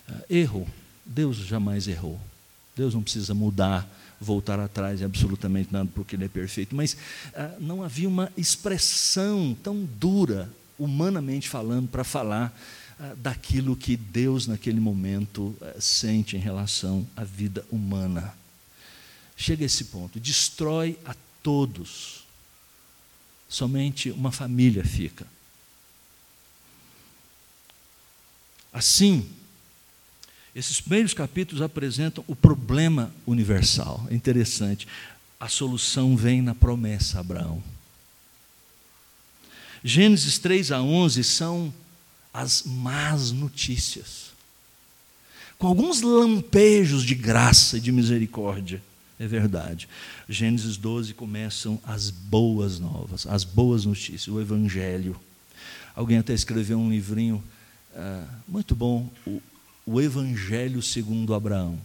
uh, 0.09 0.13
erro. 0.29 0.67
Deus 1.05 1.37
jamais 1.37 1.87
errou. 1.87 2.19
Deus 2.75 2.95
não 2.95 3.03
precisa 3.03 3.33
mudar, 3.35 3.87
voltar 4.19 4.59
atrás 4.59 5.03
absolutamente 5.03 5.71
nada 5.71 5.87
porque 5.93 6.15
Ele 6.15 6.25
é 6.25 6.29
perfeito. 6.29 6.75
Mas 6.75 6.93
uh, 6.93 7.59
não 7.59 7.83
havia 7.83 8.09
uma 8.09 8.31
expressão 8.35 9.55
tão 9.63 9.87
dura, 9.99 10.49
humanamente 10.79 11.47
falando, 11.47 11.87
para 11.87 12.03
falar 12.03 12.47
ah, 12.47 12.84
daquilo 13.17 13.75
que 13.75 13.97
Deus, 13.97 14.47
naquele 14.47 14.79
momento, 14.79 15.55
eh, 15.61 15.77
sente 15.79 16.35
em 16.35 16.39
relação 16.39 17.05
à 17.15 17.23
vida 17.23 17.65
humana. 17.71 18.33
Chega 19.35 19.63
a 19.63 19.67
esse 19.67 19.85
ponto, 19.85 20.19
destrói 20.19 20.97
a 21.05 21.13
todos, 21.43 22.25
somente 23.49 24.09
uma 24.11 24.31
família 24.31 24.83
fica. 24.83 25.27
Assim, 28.71 29.29
esses 30.55 30.79
primeiros 30.79 31.13
capítulos 31.13 31.61
apresentam 31.61 32.23
o 32.27 32.35
problema 32.35 33.13
universal. 33.27 34.07
É 34.09 34.15
interessante. 34.15 34.87
A 35.37 35.49
solução 35.49 36.15
vem 36.15 36.41
na 36.41 36.55
promessa 36.55 37.17
a 37.17 37.21
Abraão. 37.21 37.61
Gênesis 39.83 40.39
3 40.39 40.71
a 40.71 40.81
11 40.81 41.23
são 41.23 41.73
as 42.35 42.63
más 42.63 43.31
notícias, 43.31 44.33
com 45.57 45.67
alguns 45.67 46.01
lampejos 46.01 47.03
de 47.03 47.15
graça 47.15 47.77
e 47.77 47.79
de 47.79 47.93
misericórdia. 47.93 48.83
É 49.17 49.25
verdade. 49.25 49.87
Gênesis 50.27 50.75
12 50.75 51.13
começam 51.13 51.79
as 51.85 52.09
boas 52.09 52.77
novas, 52.77 53.25
as 53.25 53.45
boas 53.45 53.85
notícias, 53.85 54.27
o 54.27 54.41
Evangelho. 54.41 55.15
Alguém 55.95 56.17
até 56.17 56.33
escreveu 56.33 56.77
um 56.77 56.89
livrinho 56.89 57.41
uh, 57.93 58.27
muito 58.45 58.75
bom, 58.75 59.09
o, 59.25 59.41
o 59.85 60.01
Evangelho 60.01 60.81
segundo 60.81 61.33
Abraão. 61.33 61.79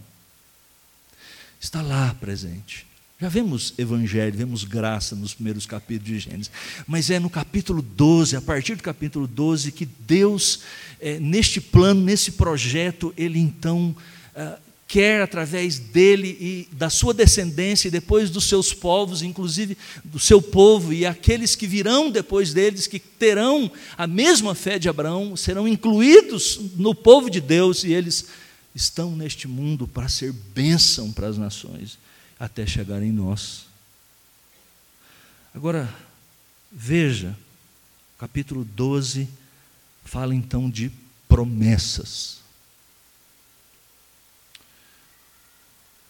Está 1.61 1.81
lá 1.81 2.13
presente. 2.15 2.85
Já 3.21 3.29
vemos 3.29 3.75
evangelho, 3.77 4.35
vemos 4.35 4.63
graça 4.63 5.15
nos 5.15 5.35
primeiros 5.35 5.67
capítulos 5.67 6.07
de 6.07 6.17
Gênesis, 6.17 6.51
mas 6.87 7.11
é 7.11 7.19
no 7.19 7.29
capítulo 7.29 7.79
12, 7.79 8.35
a 8.35 8.41
partir 8.41 8.73
do 8.73 8.81
capítulo 8.81 9.27
12, 9.27 9.71
que 9.71 9.85
Deus, 9.85 10.61
é, 10.99 11.19
neste 11.19 11.61
plano, 11.61 12.01
nesse 12.01 12.31
projeto, 12.31 13.13
Ele 13.15 13.37
então 13.37 13.95
ah, 14.35 14.57
quer, 14.87 15.21
através 15.21 15.77
dele 15.77 16.29
e 16.29 16.75
da 16.75 16.89
sua 16.89 17.13
descendência, 17.13 17.89
e 17.89 17.91
depois 17.91 18.31
dos 18.31 18.45
seus 18.45 18.73
povos, 18.73 19.21
inclusive 19.21 19.77
do 20.03 20.17
seu 20.17 20.41
povo, 20.41 20.91
e 20.91 21.05
aqueles 21.05 21.55
que 21.55 21.67
virão 21.67 22.09
depois 22.09 22.55
deles, 22.55 22.87
que 22.87 22.97
terão 22.97 23.71
a 23.95 24.07
mesma 24.07 24.55
fé 24.55 24.79
de 24.79 24.89
Abraão, 24.89 25.37
serão 25.37 25.67
incluídos 25.67 26.59
no 26.75 26.95
povo 26.95 27.29
de 27.29 27.39
Deus, 27.39 27.83
e 27.83 27.93
eles 27.93 28.25
estão 28.73 29.15
neste 29.15 29.47
mundo 29.47 29.87
para 29.87 30.09
ser 30.09 30.33
bênção 30.55 31.11
para 31.11 31.27
as 31.27 31.37
nações, 31.37 31.99
até 32.41 32.65
chegar 32.65 33.03
em 33.03 33.11
nós. 33.11 33.67
Agora, 35.53 35.87
veja, 36.71 37.37
capítulo 38.17 38.65
12 38.65 39.29
fala 40.03 40.33
então 40.33 40.67
de 40.67 40.91
promessas. 41.29 42.41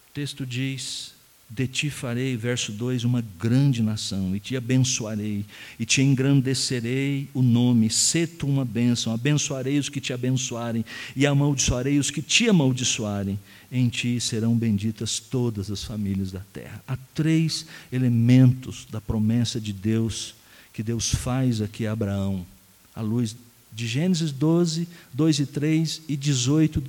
O 0.08 0.14
texto 0.14 0.46
diz: 0.46 1.12
De 1.50 1.66
ti 1.66 1.90
farei, 1.90 2.34
verso 2.34 2.72
2, 2.72 3.04
uma 3.04 3.20
grande 3.38 3.82
nação, 3.82 4.34
e 4.34 4.40
te 4.40 4.56
abençoarei, 4.56 5.44
e 5.78 5.84
te 5.84 6.00
engrandecerei 6.00 7.28
o 7.34 7.42
nome, 7.42 7.90
sê 7.90 8.26
tu 8.26 8.46
uma 8.46 8.64
bênção, 8.64 9.12
abençoarei 9.12 9.78
os 9.78 9.90
que 9.90 10.00
te 10.00 10.14
abençoarem, 10.14 10.82
e 11.14 11.26
amaldiçoarei 11.26 11.98
os 11.98 12.10
que 12.10 12.22
te 12.22 12.48
amaldiçoarem. 12.48 13.38
Em 13.74 13.88
ti 13.88 14.20
serão 14.20 14.54
benditas 14.54 15.18
todas 15.18 15.70
as 15.70 15.82
famílias 15.82 16.30
da 16.30 16.40
terra. 16.52 16.84
Há 16.86 16.94
três 17.14 17.64
elementos 17.90 18.86
da 18.90 19.00
promessa 19.00 19.58
de 19.58 19.72
Deus 19.72 20.34
que 20.74 20.82
Deus 20.82 21.08
faz 21.08 21.62
aqui 21.62 21.86
a 21.86 21.92
Abraão, 21.92 22.46
à 22.94 23.00
luz 23.00 23.34
de 23.72 23.86
Gênesis 23.86 24.30
12, 24.30 24.86
2 25.14 25.38
e 25.38 25.46
3 25.46 26.02
e 26.06 26.16
18, 26.18 26.84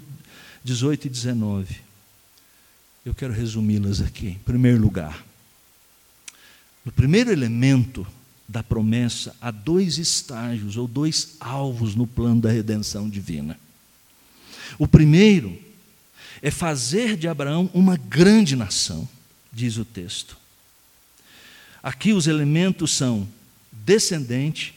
18 0.62 1.08
e 1.08 1.10
19. 1.10 1.76
Eu 3.06 3.15
quero 3.15 3.32
resumi-las 3.32 4.02
aqui. 4.02 4.28
Em 4.28 4.39
primeiro 4.39 4.82
lugar, 4.82 5.26
no 6.84 6.91
primeiro 6.91 7.32
elemento 7.32 8.06
da 8.46 8.62
promessa, 8.62 9.34
há 9.39 9.52
dois 9.52 9.98
estágios 9.98 10.76
ou 10.76 10.86
dois 10.86 11.38
alvos 11.39 11.96
no 11.96 12.06
plano 12.06 12.41
da 12.41 12.52
redenção 12.52 13.10
divina. 13.10 13.58
O 14.78 14.86
primeiro 14.86 15.58
é 16.43 16.51
fazer 16.51 17.15
de 17.15 17.25
Abraão 17.25 17.71
uma 17.73 17.95
grande 17.95 18.53
nação, 18.53 19.08
diz 19.49 19.77
o 19.77 19.86
texto. 19.86 20.36
Aqui 21.82 22.12
os 22.12 22.27
elementos 22.27 22.91
são 22.91 23.25
descendente, 23.71 24.75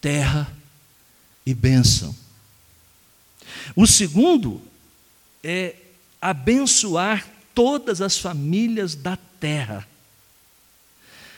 terra 0.00 0.56
e 1.44 1.52
bênção. 1.52 2.14
O 3.74 3.88
segundo 3.88 4.62
é 5.42 5.74
abençoar 6.20 7.28
todas 7.52 8.00
as 8.00 8.16
famílias 8.16 8.94
da 8.94 9.16
terra. 9.40 9.88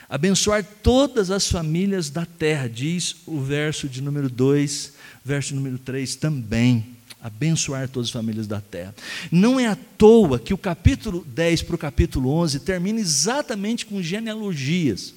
Abençoar 0.07 0.63
todas 0.83 1.31
as 1.31 1.51
famílias 1.51 2.11
da 2.11 2.27
terra, 2.27 2.69
diz 2.69 3.17
o 3.25 3.41
verso 3.41 3.89
de 3.89 4.03
número 4.03 4.29
2, 4.29 4.93
verso 5.25 5.55
número 5.55 5.79
3 5.79 6.15
também. 6.17 6.96
Abençoar 7.27 7.89
todas 7.89 8.09
as 8.09 8.13
famílias 8.13 8.47
da 8.47 8.61
terra. 8.61 8.95
Não 9.33 9.59
é 9.59 9.67
à 9.67 9.77
toa 9.77 10.39
que 10.39 10.55
o 10.55 10.59
capítulo 10.59 11.25
10 11.27 11.63
para 11.63 11.75
o 11.75 11.79
capítulo 11.79 12.31
11 12.31 12.61
termina 12.61 13.01
exatamente 13.01 13.85
com 13.85 14.03
genealogias 14.03 15.15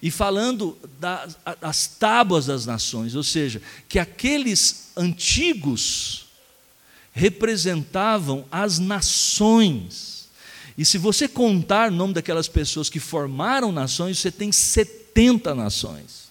e 0.00 0.10
falando 0.10 0.78
das, 1.00 1.36
das 1.60 1.86
tábuas 1.88 2.46
das 2.46 2.66
nações, 2.66 3.16
ou 3.16 3.24
seja, 3.24 3.60
que 3.88 3.98
aqueles 3.98 4.90
antigos 4.96 6.26
representavam 7.12 8.44
as 8.52 8.78
nações 8.78 10.10
e 10.80 10.84
se 10.86 10.96
você 10.96 11.28
contar 11.28 11.92
o 11.92 11.94
nome 11.94 12.14
daquelas 12.14 12.48
pessoas 12.48 12.88
que 12.88 12.98
formaram 12.98 13.70
nações, 13.70 14.18
você 14.18 14.30
tem 14.30 14.50
70 14.50 15.54
nações. 15.54 16.30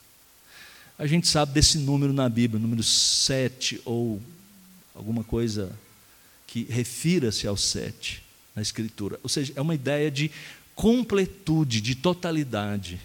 A 0.98 1.06
gente 1.06 1.28
sabe 1.28 1.54
desse 1.54 1.78
número 1.78 2.12
na 2.12 2.28
Bíblia, 2.28 2.60
número 2.60 2.82
7 2.82 3.80
ou 3.86 4.20
alguma 5.00 5.24
coisa 5.24 5.72
que 6.46 6.64
refira-se 6.64 7.48
ao 7.48 7.56
7 7.56 8.22
na 8.54 8.62
Escritura. 8.62 9.18
Ou 9.24 9.30
seja, 9.30 9.54
é 9.56 9.62
uma 9.62 9.74
ideia 9.74 10.12
de 10.12 10.30
completude, 10.76 11.80
de 11.80 11.96
totalidade. 11.96 13.00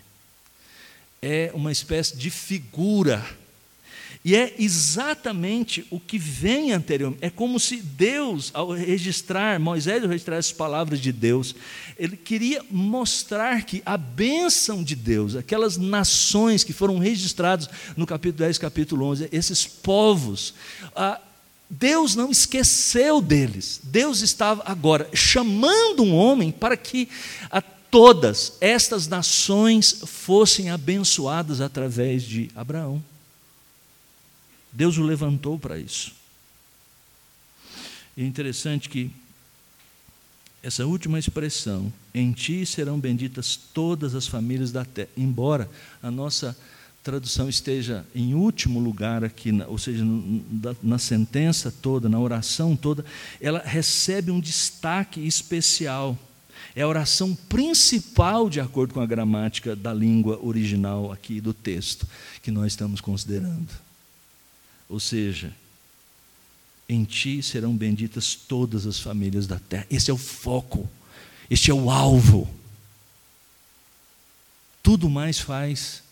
É 1.22 1.52
uma 1.54 1.70
espécie 1.70 2.16
de 2.16 2.30
figura 2.30 3.24
e 4.24 4.34
é 4.34 4.54
exatamente 4.58 5.86
o 5.90 6.00
que 6.00 6.16
vem 6.16 6.72
anteriormente. 6.72 7.22
É 7.22 7.28
como 7.28 7.60
se 7.60 7.76
Deus, 7.76 8.50
ao 8.54 8.72
registrar, 8.72 9.60
Moisés 9.60 10.02
ao 10.02 10.08
registrar 10.08 10.36
essas 10.36 10.52
palavras 10.52 10.98
de 10.98 11.12
Deus, 11.12 11.54
ele 11.98 12.16
queria 12.16 12.64
mostrar 12.70 13.64
que 13.64 13.82
a 13.84 13.98
bênção 13.98 14.82
de 14.82 14.96
Deus, 14.96 15.36
aquelas 15.36 15.76
nações 15.76 16.64
que 16.64 16.72
foram 16.72 16.98
registradas 16.98 17.68
no 17.98 18.06
capítulo 18.06 18.38
10, 18.38 18.56
capítulo 18.56 19.04
11, 19.04 19.28
esses 19.30 19.66
povos, 19.66 20.54
Deus 21.68 22.14
não 22.14 22.30
esqueceu 22.30 23.20
deles. 23.20 23.80
Deus 23.82 24.20
estava 24.20 24.62
agora 24.66 25.08
chamando 25.14 26.02
um 26.02 26.14
homem 26.14 26.52
para 26.52 26.76
que 26.76 27.08
a 27.50 27.60
todas 27.60 28.54
estas 28.60 29.06
nações 29.06 30.02
fossem 30.04 30.70
abençoadas 30.70 31.60
através 31.60 32.22
de 32.22 32.50
Abraão. 32.54 33.02
Deus 34.72 34.98
o 34.98 35.02
levantou 35.02 35.58
para 35.58 35.78
isso. 35.78 36.12
E 38.16 38.22
é 38.22 38.26
interessante 38.26 38.88
que 38.88 39.10
essa 40.62 40.86
última 40.86 41.18
expressão, 41.18 41.92
em 42.14 42.32
ti 42.32 42.64
serão 42.64 42.98
benditas 42.98 43.54
todas 43.54 44.14
as 44.14 44.26
famílias 44.26 44.72
da 44.72 44.84
terra, 44.84 45.10
embora 45.16 45.70
a 46.02 46.10
nossa 46.10 46.56
tradução 47.04 47.50
esteja 47.50 48.04
em 48.14 48.34
último 48.34 48.80
lugar 48.80 49.22
aqui, 49.22 49.50
ou 49.68 49.76
seja, 49.76 50.02
na 50.82 50.98
sentença 50.98 51.70
toda, 51.70 52.08
na 52.08 52.18
oração 52.18 52.74
toda, 52.74 53.04
ela 53.38 53.60
recebe 53.62 54.30
um 54.30 54.40
destaque 54.40 55.20
especial. 55.20 56.18
É 56.74 56.80
a 56.80 56.88
oração 56.88 57.34
principal, 57.34 58.48
de 58.48 58.58
acordo 58.58 58.94
com 58.94 59.00
a 59.00 59.06
gramática 59.06 59.76
da 59.76 59.92
língua 59.92 60.40
original 60.42 61.12
aqui 61.12 61.42
do 61.42 61.52
texto, 61.52 62.08
que 62.42 62.50
nós 62.50 62.72
estamos 62.72 63.02
considerando. 63.02 63.68
Ou 64.88 64.98
seja, 64.98 65.52
em 66.88 67.04
ti 67.04 67.42
serão 67.42 67.76
benditas 67.76 68.34
todas 68.34 68.86
as 68.86 68.98
famílias 68.98 69.46
da 69.46 69.58
terra. 69.58 69.86
Esse 69.90 70.10
é 70.10 70.14
o 70.14 70.18
foco, 70.18 70.88
este 71.50 71.70
é 71.70 71.74
o 71.74 71.90
alvo. 71.90 72.48
Tudo 74.82 75.10
mais 75.10 75.38
faz 75.38 76.03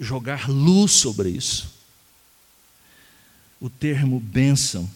jogar 0.00 0.48
luz 0.48 0.92
sobre 0.92 1.28
isso. 1.28 1.70
O 3.60 3.68
termo 3.68 4.18
bênção, 4.18 4.88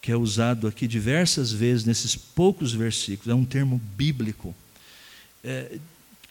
que 0.00 0.10
é 0.10 0.16
usado 0.16 0.66
aqui 0.66 0.88
diversas 0.88 1.52
vezes 1.52 1.84
nesses 1.84 2.16
poucos 2.16 2.72
versículos, 2.72 3.28
é 3.28 3.34
um 3.34 3.44
termo 3.44 3.78
bíblico, 3.94 4.54
é, 5.44 5.78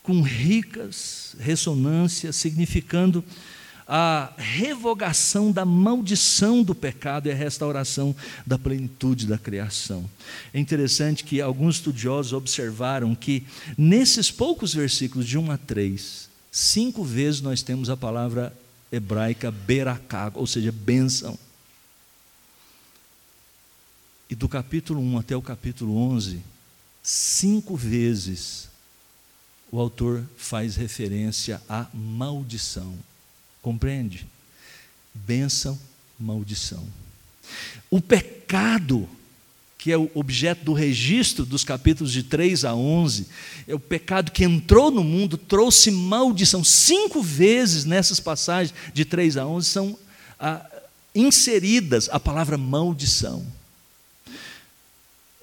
com 0.02 0.22
ricas 0.22 1.36
ressonâncias, 1.40 2.36
significando 2.36 3.24
a 3.88 4.34
revogação 4.38 5.52
da 5.52 5.64
maldição 5.64 6.62
do 6.62 6.76
pecado 6.76 7.28
e 7.28 7.32
a 7.32 7.36
restauração 7.36 8.16
da 8.46 8.58
plenitude 8.58 9.28
da 9.28 9.38
criação. 9.38 10.10
É 10.54 10.60
interessante 10.60 11.24
que 11.24 11.40
alguns 11.40 11.76
estudiosos 11.76 12.34
observaram 12.34 13.16
que 13.16 13.46
nesses 13.78 14.30
poucos 14.30 14.74
versículos, 14.74 15.26
de 15.26 15.38
1 15.38 15.52
a 15.52 15.58
3, 15.58 16.28
cinco 16.52 17.04
vezes 17.04 17.42
nós 17.42 17.62
temos 17.62 17.90
a 17.90 17.98
palavra 17.98 18.56
hebraica 18.92 19.52
beraká, 19.52 20.32
ou 20.34 20.48
seja, 20.48 20.72
bênção. 20.72 21.38
E 24.30 24.36
do 24.36 24.50
capítulo 24.50 25.02
1 25.02 25.20
até 25.20 25.36
o 25.36 25.42
capítulo 25.42 25.98
11, 25.98 26.42
cinco 27.02 27.76
vezes 27.76 28.68
o 29.72 29.80
autor 29.80 30.24
faz 30.38 30.76
referência 30.76 31.62
à 31.68 31.88
maldição. 31.94 32.98
Compreende? 33.62 34.28
Bênção, 35.14 35.80
maldição. 36.20 36.86
O 37.90 38.02
pecado, 38.02 39.08
que 39.78 39.92
é 39.92 39.98
o 39.98 40.10
objeto 40.16 40.66
do 40.66 40.74
registro 40.74 41.46
dos 41.46 41.64
capítulos 41.64 42.12
de 42.12 42.24
3 42.24 42.66
a 42.66 42.74
11, 42.74 43.28
é 43.68 43.76
o 43.76 43.80
pecado 43.80 44.32
que 44.32 44.44
entrou 44.44 44.90
no 44.90 45.04
mundo, 45.04 45.38
trouxe 45.38 45.92
maldição. 45.92 46.64
Cinco 46.64 47.22
vezes 47.22 47.86
nessas 47.86 48.20
passagens 48.20 48.74
de 48.94 49.06
3 49.06 49.38
a 49.38 49.46
11 49.46 49.68
são 49.68 50.00
ah, 50.40 50.66
inseridas 51.14 52.10
a 52.10 52.20
palavra 52.20 52.58
maldição. 52.58 53.46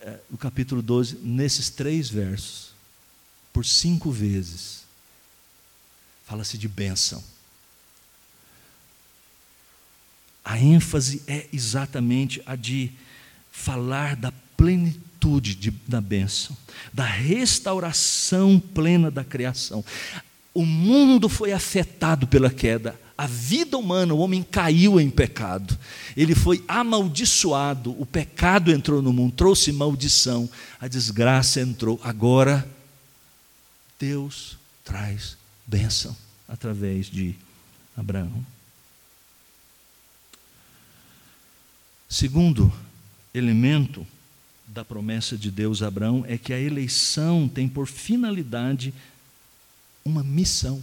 é, 0.01 0.19
no 0.29 0.37
capítulo 0.37 0.83
12, 0.83 1.19
nesses 1.23 1.71
três 1.71 2.11
versos, 2.11 2.73
por 3.53 3.65
cinco 3.65 4.11
vezes, 4.11 4.83
fala-se 6.27 6.59
de 6.59 6.69
bênção. 6.69 7.23
A 10.45 10.59
ênfase 10.59 11.23
é 11.27 11.49
exatamente 11.53 12.43
a 12.45 12.55
de 12.55 12.93
falar 13.55 14.17
da 14.17 14.33
plenitude 14.57 15.55
de, 15.55 15.71
da 15.71 16.01
bênção, 16.01 16.57
da 16.93 17.05
restauração 17.05 18.59
plena 18.59 19.13
da 19.13 19.23
criação. 19.23 19.83
O 20.53 20.67
mundo 20.67 21.29
foi 21.29 21.53
afetado 21.53 22.27
pela 22.27 22.51
queda, 22.51 23.01
a 23.17 23.29
vida 23.29 23.79
humana, 23.79 24.13
o 24.13 24.19
homem 24.19 24.43
caiu 24.43 25.01
em 25.01 25.09
pecado, 25.09 25.79
ele 26.17 26.35
foi 26.35 26.65
amaldiçoado, 26.67 27.99
o 27.99 28.05
pecado 28.05 28.73
entrou 28.73 29.01
no 29.01 29.13
mundo, 29.13 29.33
trouxe 29.33 29.71
maldição, 29.71 30.51
a 30.81 30.89
desgraça 30.89 31.61
entrou. 31.61 31.99
Agora, 32.03 32.69
Deus 34.01 34.59
traz 34.85 35.37
bênção 35.65 36.15
através 36.49 37.07
de 37.07 37.37
Abraão. 37.97 38.45
Segundo 42.09 42.73
elemento 43.35 44.07
da 44.67 44.85
promessa 44.85 45.37
de 45.37 45.51
Deus 45.51 45.83
a 45.83 45.89
Abraão 45.89 46.25
é 46.27 46.39
que 46.39 46.53
a 46.53 46.61
eleição 46.61 47.49
tem 47.49 47.69
por 47.69 47.87
finalidade 47.87 48.95
uma 50.05 50.23
missão. 50.23 50.83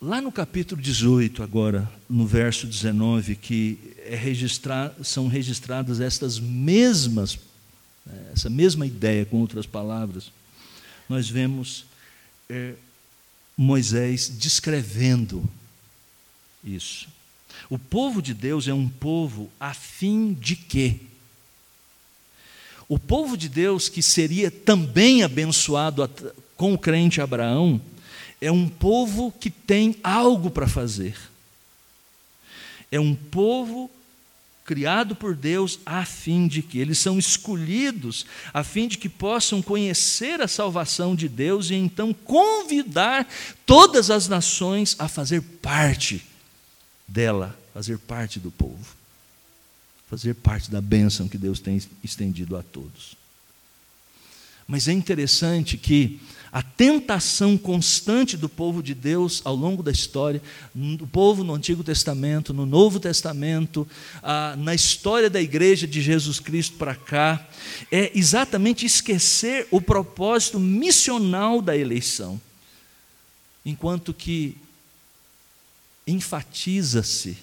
Lá 0.00 0.20
no 0.20 0.30
capítulo 0.30 0.80
18, 0.80 1.42
agora, 1.42 1.90
no 2.08 2.26
verso 2.26 2.66
19, 2.66 3.34
que 3.34 3.96
é 4.04 4.14
registrar, 4.14 4.94
são 5.02 5.26
registradas 5.26 6.00
estas 6.00 6.38
mesmas, 6.38 7.38
né, 8.06 8.30
essa 8.32 8.48
mesma 8.48 8.86
ideia, 8.86 9.26
com 9.26 9.38
outras 9.38 9.66
palavras, 9.66 10.30
nós 11.08 11.28
vemos 11.28 11.84
é, 12.48 12.74
Moisés 13.56 14.28
descrevendo 14.28 15.42
isso. 16.62 17.08
O 17.70 17.78
povo 17.78 18.22
de 18.22 18.32
Deus 18.32 18.68
é 18.68 18.72
um 18.72 18.88
povo 18.88 19.50
a 19.58 19.74
fim 19.74 20.32
de 20.32 20.56
quê? 20.56 20.96
O 22.88 22.98
povo 22.98 23.36
de 23.36 23.48
Deus, 23.48 23.88
que 23.88 24.02
seria 24.02 24.50
também 24.50 25.22
abençoado 25.22 26.08
com 26.56 26.72
o 26.72 26.78
crente 26.78 27.20
Abraão, 27.20 27.80
é 28.40 28.50
um 28.50 28.68
povo 28.68 29.32
que 29.32 29.50
tem 29.50 29.96
algo 30.02 30.50
para 30.50 30.66
fazer. 30.66 31.16
É 32.90 32.98
um 32.98 33.14
povo 33.14 33.90
criado 34.64 35.14
por 35.14 35.34
Deus 35.34 35.80
a 35.84 36.04
fim 36.04 36.46
de 36.46 36.62
que 36.62 36.78
eles 36.78 36.98
são 36.98 37.18
escolhidos 37.18 38.26
a 38.52 38.62
fim 38.62 38.86
de 38.86 38.98
que 38.98 39.08
possam 39.08 39.62
conhecer 39.62 40.42
a 40.42 40.46
salvação 40.46 41.16
de 41.16 41.26
Deus 41.26 41.70
e 41.70 41.74
então 41.74 42.12
convidar 42.12 43.26
todas 43.64 44.10
as 44.10 44.28
nações 44.28 44.94
a 44.98 45.08
fazer 45.08 45.40
parte 45.40 46.22
dela, 47.08 47.58
fazer 47.72 47.98
parte 47.98 48.38
do 48.38 48.50
povo, 48.50 48.94
fazer 50.08 50.34
parte 50.34 50.70
da 50.70 50.80
bênção 50.80 51.26
que 51.26 51.38
Deus 51.38 51.58
tem 51.58 51.80
estendido 52.04 52.56
a 52.56 52.62
todos. 52.62 53.16
Mas 54.66 54.86
é 54.86 54.92
interessante 54.92 55.78
que 55.78 56.20
a 56.52 56.62
tentação 56.62 57.56
constante 57.56 58.36
do 58.36 58.48
povo 58.48 58.82
de 58.82 58.94
Deus 58.94 59.40
ao 59.44 59.54
longo 59.54 59.82
da 59.82 59.90
história, 59.90 60.42
do 60.74 61.06
povo 61.06 61.42
no 61.42 61.54
Antigo 61.54 61.82
Testamento, 61.82 62.52
no 62.52 62.66
Novo 62.66 63.00
Testamento, 63.00 63.88
na 64.58 64.74
história 64.74 65.30
da 65.30 65.40
igreja 65.40 65.86
de 65.86 66.02
Jesus 66.02 66.38
Cristo 66.38 66.76
para 66.76 66.94
cá, 66.94 67.48
é 67.90 68.12
exatamente 68.14 68.84
esquecer 68.84 69.66
o 69.70 69.80
propósito 69.80 70.58
missional 70.58 71.62
da 71.62 71.76
eleição. 71.76 72.40
Enquanto 73.64 74.12
que 74.12 74.56
enfatiza-se 76.08 77.36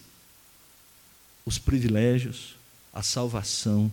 os 1.45 1.57
privilégios, 1.57 2.55
a 2.91 3.03
salvação 3.03 3.91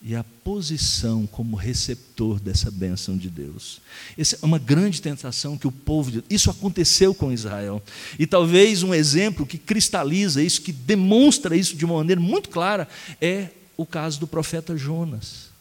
e 0.00 0.14
a 0.14 0.24
posição 0.44 1.26
como 1.26 1.56
receptor 1.56 2.40
dessa 2.40 2.70
bênção 2.70 3.16
de 3.16 3.28
Deus. 3.28 3.80
Essa 4.16 4.38
é 4.40 4.46
uma 4.46 4.58
grande 4.58 5.02
tentação 5.02 5.58
que 5.58 5.66
o 5.66 5.72
povo 5.72 6.10
de 6.10 6.24
Isso 6.30 6.50
aconteceu 6.50 7.14
com 7.14 7.32
Israel. 7.32 7.82
E 8.18 8.26
talvez 8.26 8.82
um 8.82 8.94
exemplo 8.94 9.46
que 9.46 9.58
cristaliza 9.58 10.42
isso, 10.42 10.62
que 10.62 10.72
demonstra 10.72 11.56
isso 11.56 11.76
de 11.76 11.84
uma 11.84 11.96
maneira 11.96 12.20
muito 12.20 12.48
clara, 12.48 12.88
é 13.20 13.48
o 13.76 13.84
caso 13.84 14.20
do 14.20 14.26
profeta 14.26 14.76
Jonas 14.76 15.55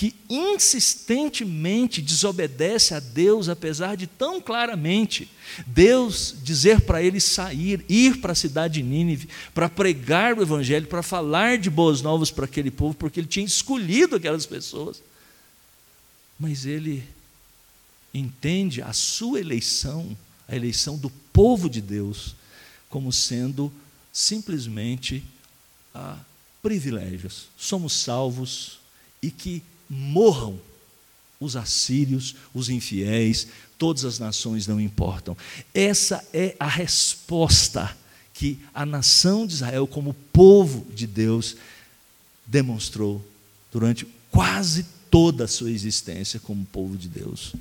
que 0.00 0.14
insistentemente 0.30 2.00
desobedece 2.00 2.94
a 2.94 3.00
Deus, 3.00 3.50
apesar 3.50 3.98
de 3.98 4.06
tão 4.06 4.40
claramente 4.40 5.30
Deus 5.66 6.34
dizer 6.42 6.80
para 6.80 7.02
ele 7.02 7.20
sair, 7.20 7.84
ir 7.86 8.18
para 8.18 8.32
a 8.32 8.34
cidade 8.34 8.80
de 8.80 8.82
Nínive, 8.82 9.28
para 9.52 9.68
pregar 9.68 10.38
o 10.38 10.40
Evangelho, 10.40 10.86
para 10.86 11.02
falar 11.02 11.58
de 11.58 11.68
boas 11.68 12.00
novas 12.00 12.30
para 12.30 12.46
aquele 12.46 12.70
povo, 12.70 12.94
porque 12.94 13.20
ele 13.20 13.26
tinha 13.26 13.44
escolhido 13.44 14.16
aquelas 14.16 14.46
pessoas. 14.46 15.02
Mas 16.38 16.64
ele 16.64 17.04
entende 18.14 18.80
a 18.80 18.94
sua 18.94 19.38
eleição, 19.38 20.16
a 20.48 20.56
eleição 20.56 20.96
do 20.96 21.10
povo 21.30 21.68
de 21.68 21.82
Deus, 21.82 22.34
como 22.88 23.12
sendo 23.12 23.70
simplesmente 24.10 25.22
ah, 25.94 26.16
privilégios. 26.62 27.48
Somos 27.54 27.92
salvos 27.92 28.80
e 29.20 29.30
que 29.30 29.62
morram 29.90 30.58
os 31.40 31.56
assírios, 31.56 32.36
os 32.54 32.68
infiéis, 32.68 33.48
todas 33.76 34.04
as 34.04 34.18
nações 34.18 34.66
não 34.66 34.80
importam. 34.80 35.36
Essa 35.74 36.24
é 36.32 36.54
a 36.60 36.68
resposta 36.68 37.96
que 38.32 38.58
a 38.72 38.86
nação 38.86 39.46
de 39.46 39.54
Israel, 39.54 39.86
como 39.86 40.14
povo 40.32 40.86
de 40.94 41.06
Deus, 41.06 41.56
demonstrou 42.46 43.24
durante 43.72 44.06
quase 44.30 44.86
toda 45.10 45.44
a 45.44 45.48
sua 45.48 45.70
existência 45.70 46.38
como 46.38 46.64
povo 46.66 46.96
de 46.96 47.08
Deus. 47.08 47.54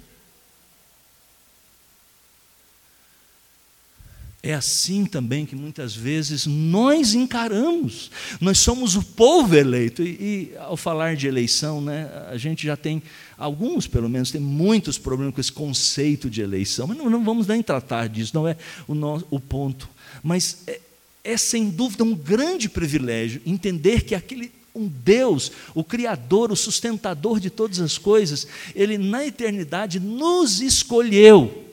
É 4.42 4.54
assim 4.54 5.06
também 5.06 5.46
que 5.46 5.54
muitas 5.54 5.94
vezes 5.94 6.46
nós 6.46 7.14
encaramos. 7.14 8.10
Nós 8.40 8.58
somos 8.60 8.96
o 8.96 9.04
povo 9.04 9.54
eleito. 9.54 10.02
E, 10.02 10.52
e, 10.54 10.58
ao 10.60 10.78
falar 10.78 11.18
de 11.18 11.28
eleição, 11.28 11.82
né, 11.82 12.10
a 12.30 12.38
gente 12.38 12.66
já 12.66 12.78
tem, 12.78 13.04
alguns 13.38 13.86
pelo 13.86 14.08
menos, 14.08 14.32
tem 14.32 14.40
muitos 14.40 14.98
problemas 14.98 15.36
com 15.36 15.42
esse 15.42 15.52
conceito 15.52 16.30
de 16.30 16.42
eleição. 16.42 16.88
Mas 16.88 16.98
não, 16.98 17.10
não 17.10 17.24
vamos 17.24 17.48
nem 17.48 17.62
tratar 17.62 18.08
disso, 18.08 18.32
não 18.34 18.48
é 18.48 18.56
o, 18.88 18.96
no, 18.96 19.22
o 19.30 19.42
ponto. 19.42 19.90
Mas 20.24 20.64
é, 20.68 20.80
é 21.22 21.36
sem 21.36 21.70
dúvida 21.70 22.06
um 22.06 22.16
grande 22.16 22.70
privilégio 22.70 23.42
entender 23.46 24.04
que 24.04 24.16
aquele 24.16 24.58
um 24.74 24.88
Deus, 24.88 25.52
o 25.74 25.84
Criador, 25.84 26.52
o 26.52 26.56
sustentador 26.56 27.40
de 27.42 27.50
todas 27.50 27.82
as 27.82 27.98
coisas, 27.98 28.48
Ele 28.74 28.98
na 28.98 29.26
eternidade 29.26 30.00
nos 30.00 30.62
escolheu 30.62 31.69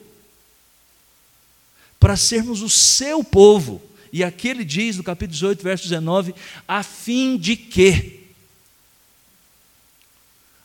para 1.99 2.15
sermos 2.15 2.61
o 2.61 2.69
seu 2.69 3.23
povo. 3.23 3.81
E 4.11 4.23
aqui 4.23 4.47
ele 4.47 4.63
diz, 4.63 4.97
no 4.97 5.03
capítulo 5.03 5.33
18, 5.33 5.63
verso 5.63 5.83
19: 5.83 6.33
a 6.67 6.83
fim 6.83 7.37
de 7.37 7.55
que, 7.55 8.27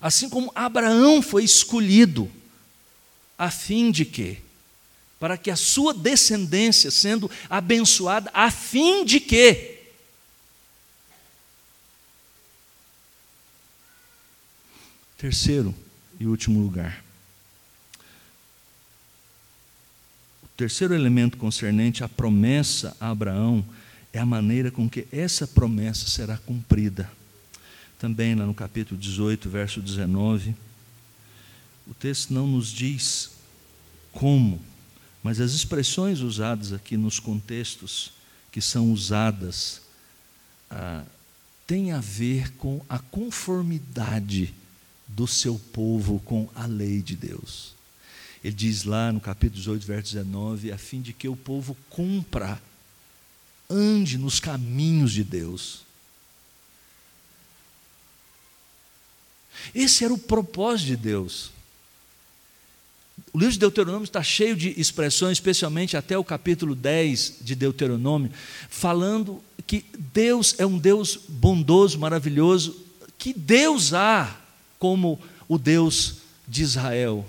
assim 0.01 0.29
como 0.29 0.53
Abraão 0.55 1.21
foi 1.21 1.45
escolhido, 1.45 2.31
a 3.37 3.51
fim 3.51 3.91
de 3.91 4.05
que, 4.05 4.39
para 5.19 5.37
que 5.37 5.51
a 5.51 5.57
sua 5.57 5.93
descendência 5.93 6.91
sendo 6.91 7.31
abençoada, 7.49 8.31
a 8.33 8.51
fim 8.51 9.05
de 9.05 9.21
que, 9.21 9.79
terceiro 15.17 15.75
e 16.19 16.27
último 16.27 16.61
lugar, 16.61 17.02
terceiro 20.63 20.95
elemento 20.95 21.37
concernente 21.39 22.05
à 22.05 22.09
promessa 22.09 22.97
a 23.01 23.11
Abraão 23.11 23.65
é 24.13 24.21
a 24.21 24.25
maneira 24.25 24.71
com 24.71 24.89
que 24.89 25.09
essa 25.11 25.45
promessa 25.45 26.09
será 26.09 26.37
cumprida. 26.37 27.11
Também 27.99 28.37
lá 28.37 28.47
no 28.47 28.55
capítulo 28.55 28.97
18, 29.01 29.51
verso 29.51 29.81
19, 29.81 30.55
o 31.89 31.95
texto 31.95 32.33
não 32.33 32.47
nos 32.47 32.69
diz 32.69 33.33
como, 34.13 34.63
mas 35.21 35.41
as 35.41 35.53
expressões 35.53 36.21
usadas 36.21 36.73
aqui 36.73 36.97
nos 36.97 37.19
contextos 37.19 38.13
que 38.53 38.61
são 38.61 38.93
usadas 38.93 39.83
ah, 40.71 41.03
têm 41.67 41.91
a 41.91 41.99
ver 41.99 42.53
com 42.53 42.81
a 42.89 43.01
conformidade 43.01 44.55
do 45.09 45.27
seu 45.27 45.59
povo 45.73 46.21
com 46.21 46.49
a 46.55 46.67
lei 46.67 47.03
de 47.03 47.17
Deus. 47.17 47.82
Ele 48.43 48.55
diz 48.55 48.85
lá 48.85 49.13
no 49.13 49.21
capítulo 49.21 49.59
18, 49.59 49.87
verso 49.87 50.13
19: 50.15 50.73
a 50.73 50.79
fim 50.79 51.01
de 51.01 51.13
que 51.13 51.29
o 51.29 51.37
povo 51.37 51.77
cumpra, 51.89 52.61
ande 53.71 54.19
nos 54.19 54.41
caminhos 54.41 55.13
de 55.13 55.23
Deus. 55.23 55.83
Esse 59.75 60.05
era 60.05 60.13
o 60.13 60.19
propósito 60.19 60.89
de 60.89 60.97
Deus. 60.97 61.51
O 63.33 63.39
livro 63.39 63.53
de 63.53 63.59
Deuteronômio 63.59 64.05
está 64.05 64.23
cheio 64.23 64.57
de 64.57 64.79
expressões, 64.79 65.33
especialmente 65.33 65.97
até 65.97 66.19
o 66.19 66.25
capítulo 66.25 66.75
10 66.75 67.39
de 67.41 67.55
Deuteronômio, 67.55 68.31
falando 68.69 69.43
que 69.67 69.85
Deus 70.13 70.55
é 70.59 70.67
um 70.67 70.79
Deus 70.79 71.17
bondoso, 71.29 71.99
maravilhoso, 71.99 72.77
que 73.17 73.33
Deus 73.33 73.95
há 73.95 74.37
como 74.79 75.21
o 75.49 75.57
Deus 75.57 76.17
de 76.49 76.63
Israel 76.63 77.27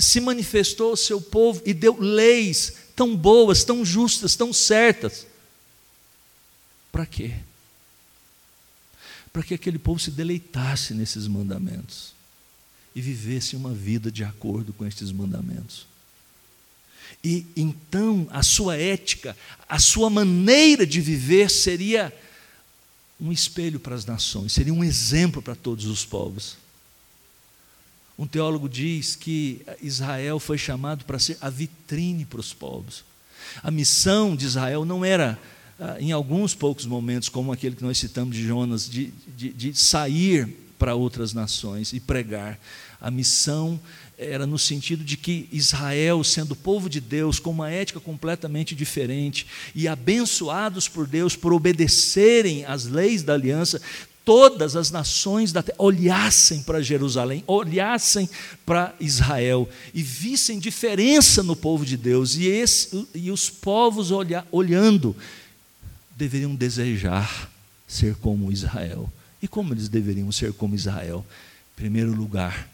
se 0.00 0.20
manifestou 0.20 0.90
ao 0.90 0.96
seu 0.96 1.20
povo 1.20 1.62
e 1.64 1.74
deu 1.74 1.98
leis 1.98 2.74
tão 2.96 3.16
boas, 3.16 3.64
tão 3.64 3.84
justas, 3.84 4.36
tão 4.36 4.52
certas. 4.52 5.26
Para 6.90 7.06
quê? 7.06 7.34
Para 9.32 9.42
que 9.42 9.54
aquele 9.54 9.78
povo 9.78 10.00
se 10.00 10.10
deleitasse 10.10 10.92
nesses 10.92 11.26
mandamentos 11.26 12.12
e 12.94 13.00
vivesse 13.00 13.54
uma 13.54 13.72
vida 13.72 14.10
de 14.10 14.24
acordo 14.24 14.72
com 14.72 14.84
estes 14.84 15.12
mandamentos. 15.12 15.86
E 17.22 17.46
então 17.56 18.26
a 18.30 18.42
sua 18.42 18.76
ética, 18.76 19.36
a 19.68 19.78
sua 19.78 20.10
maneira 20.10 20.86
de 20.86 21.00
viver 21.00 21.50
seria 21.50 22.12
um 23.20 23.30
espelho 23.30 23.78
para 23.78 23.94
as 23.94 24.06
nações, 24.06 24.52
seria 24.52 24.72
um 24.72 24.82
exemplo 24.82 25.42
para 25.42 25.54
todos 25.54 25.84
os 25.86 26.04
povos. 26.04 26.56
Um 28.20 28.26
teólogo 28.26 28.68
diz 28.68 29.16
que 29.16 29.62
Israel 29.80 30.38
foi 30.38 30.58
chamado 30.58 31.06
para 31.06 31.18
ser 31.18 31.38
a 31.40 31.48
vitrine 31.48 32.26
para 32.26 32.38
os 32.38 32.52
povos. 32.52 33.02
A 33.62 33.70
missão 33.70 34.36
de 34.36 34.44
Israel 34.44 34.84
não 34.84 35.02
era, 35.02 35.38
ah, 35.78 35.96
em 35.98 36.12
alguns 36.12 36.54
poucos 36.54 36.84
momentos, 36.84 37.30
como 37.30 37.50
aquele 37.50 37.74
que 37.74 37.82
nós 37.82 37.96
citamos 37.96 38.36
de 38.36 38.46
Jonas, 38.46 38.86
de, 38.86 39.10
de, 39.34 39.54
de 39.54 39.74
sair 39.74 40.54
para 40.78 40.94
outras 40.94 41.32
nações 41.32 41.94
e 41.94 41.98
pregar. 41.98 42.60
A 43.00 43.10
missão 43.10 43.80
era 44.18 44.46
no 44.46 44.58
sentido 44.58 45.02
de 45.02 45.16
que 45.16 45.48
Israel, 45.50 46.22
sendo 46.22 46.54
povo 46.54 46.90
de 46.90 47.00
Deus, 47.00 47.38
com 47.38 47.48
uma 47.48 47.70
ética 47.70 48.00
completamente 48.00 48.74
diferente 48.74 49.46
e 49.74 49.88
abençoados 49.88 50.86
por 50.86 51.06
Deus 51.06 51.36
por 51.36 51.54
obedecerem 51.54 52.66
às 52.66 52.84
leis 52.84 53.22
da 53.22 53.32
aliança, 53.32 53.80
todas 54.30 54.76
as 54.76 54.92
nações 54.92 55.50
da 55.50 55.60
terra 55.60 55.74
olhassem 55.76 56.62
para 56.62 56.80
Jerusalém, 56.80 57.42
olhassem 57.48 58.30
para 58.64 58.94
Israel 59.00 59.68
e 59.92 60.04
vissem 60.04 60.60
diferença 60.60 61.42
no 61.42 61.56
povo 61.56 61.84
de 61.84 61.96
Deus, 61.96 62.36
e, 62.36 62.46
esse, 62.46 63.08
e 63.12 63.32
os 63.32 63.50
povos 63.50 64.12
olha, 64.12 64.46
olhando 64.52 65.16
deveriam 66.16 66.54
desejar 66.54 67.50
ser 67.88 68.14
como 68.14 68.52
Israel. 68.52 69.12
E 69.42 69.48
como 69.48 69.74
eles 69.74 69.88
deveriam 69.88 70.30
ser 70.30 70.52
como 70.52 70.76
Israel? 70.76 71.26
Em 71.72 71.74
primeiro 71.74 72.14
lugar, 72.14 72.70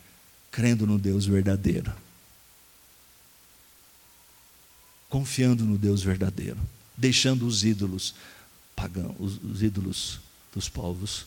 crendo 0.50 0.86
no 0.86 0.98
Deus 0.98 1.24
verdadeiro. 1.24 1.90
Confiando 5.09 5.64
no 5.64 5.78
Deus 5.78 6.02
verdadeiro, 6.02 6.59
deixando 6.94 7.46
os 7.46 7.64
ídolos 7.64 8.14
pagãos, 8.74 9.16
os, 9.18 9.42
os 9.42 9.62
ídolos 9.62 10.20
dos 10.52 10.68
povos 10.68 11.24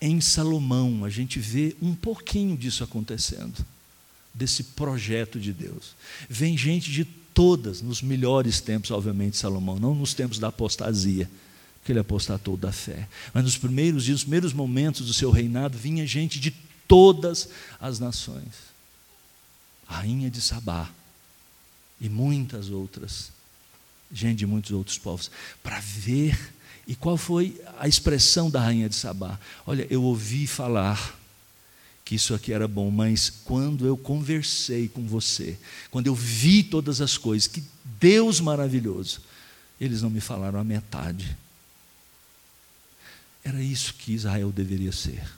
em 0.00 0.20
Salomão, 0.20 1.04
a 1.04 1.10
gente 1.10 1.38
vê 1.38 1.76
um 1.82 1.94
pouquinho 1.94 2.56
disso 2.56 2.84
acontecendo, 2.84 3.64
desse 4.32 4.62
projeto 4.62 5.40
de 5.40 5.52
Deus. 5.52 5.94
Vem 6.28 6.56
gente 6.56 6.90
de 6.90 7.04
todas, 7.04 7.82
nos 7.82 8.02
melhores 8.02 8.60
tempos, 8.60 8.90
obviamente, 8.90 9.36
Salomão, 9.36 9.78
não 9.78 9.94
nos 9.94 10.14
tempos 10.14 10.38
da 10.38 10.48
apostasia, 10.48 11.28
que 11.84 11.92
ele 11.92 12.00
apostatou 12.00 12.56
da 12.56 12.70
fé, 12.70 13.08
mas 13.32 13.44
nos 13.44 13.56
primeiros 13.56 14.04
dias, 14.04 14.16
nos 14.16 14.24
primeiros 14.24 14.52
momentos 14.52 15.06
do 15.06 15.14
seu 15.14 15.30
reinado, 15.30 15.78
vinha 15.78 16.06
gente 16.06 16.38
de 16.38 16.50
todas 16.86 17.48
as 17.80 17.98
nações. 17.98 18.68
Rainha 19.86 20.30
de 20.30 20.40
Sabá 20.40 20.90
e 22.00 22.08
muitas 22.08 22.70
outras, 22.70 23.30
gente 24.12 24.38
de 24.38 24.46
muitos 24.46 24.70
outros 24.70 24.98
povos, 24.98 25.30
para 25.62 25.80
ver 25.80 26.38
e 26.88 26.96
qual 26.96 27.18
foi 27.18 27.60
a 27.78 27.86
expressão 27.86 28.48
da 28.48 28.62
rainha 28.62 28.88
de 28.88 28.94
Sabá? 28.94 29.38
Olha, 29.66 29.86
eu 29.90 30.02
ouvi 30.02 30.46
falar 30.46 31.20
que 32.02 32.14
isso 32.14 32.32
aqui 32.32 32.50
era 32.50 32.66
bom, 32.66 32.90
mas 32.90 33.28
quando 33.28 33.86
eu 33.86 33.94
conversei 33.94 34.88
com 34.88 35.06
você, 35.06 35.58
quando 35.90 36.06
eu 36.06 36.14
vi 36.14 36.62
todas 36.62 37.02
as 37.02 37.18
coisas, 37.18 37.46
que 37.46 37.62
Deus 38.00 38.40
maravilhoso, 38.40 39.20
eles 39.78 40.00
não 40.00 40.08
me 40.08 40.18
falaram 40.18 40.58
a 40.58 40.64
metade. 40.64 41.36
Era 43.44 43.62
isso 43.62 43.92
que 43.92 44.12
Israel 44.12 44.50
deveria 44.50 44.90
ser. 44.90 45.30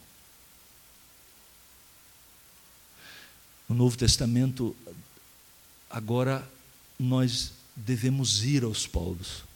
No 3.68 3.74
Novo 3.74 3.96
Testamento, 3.96 4.76
agora 5.90 6.48
nós 6.96 7.50
devemos 7.74 8.44
ir 8.44 8.62
aos 8.62 8.86
povos. 8.86 9.49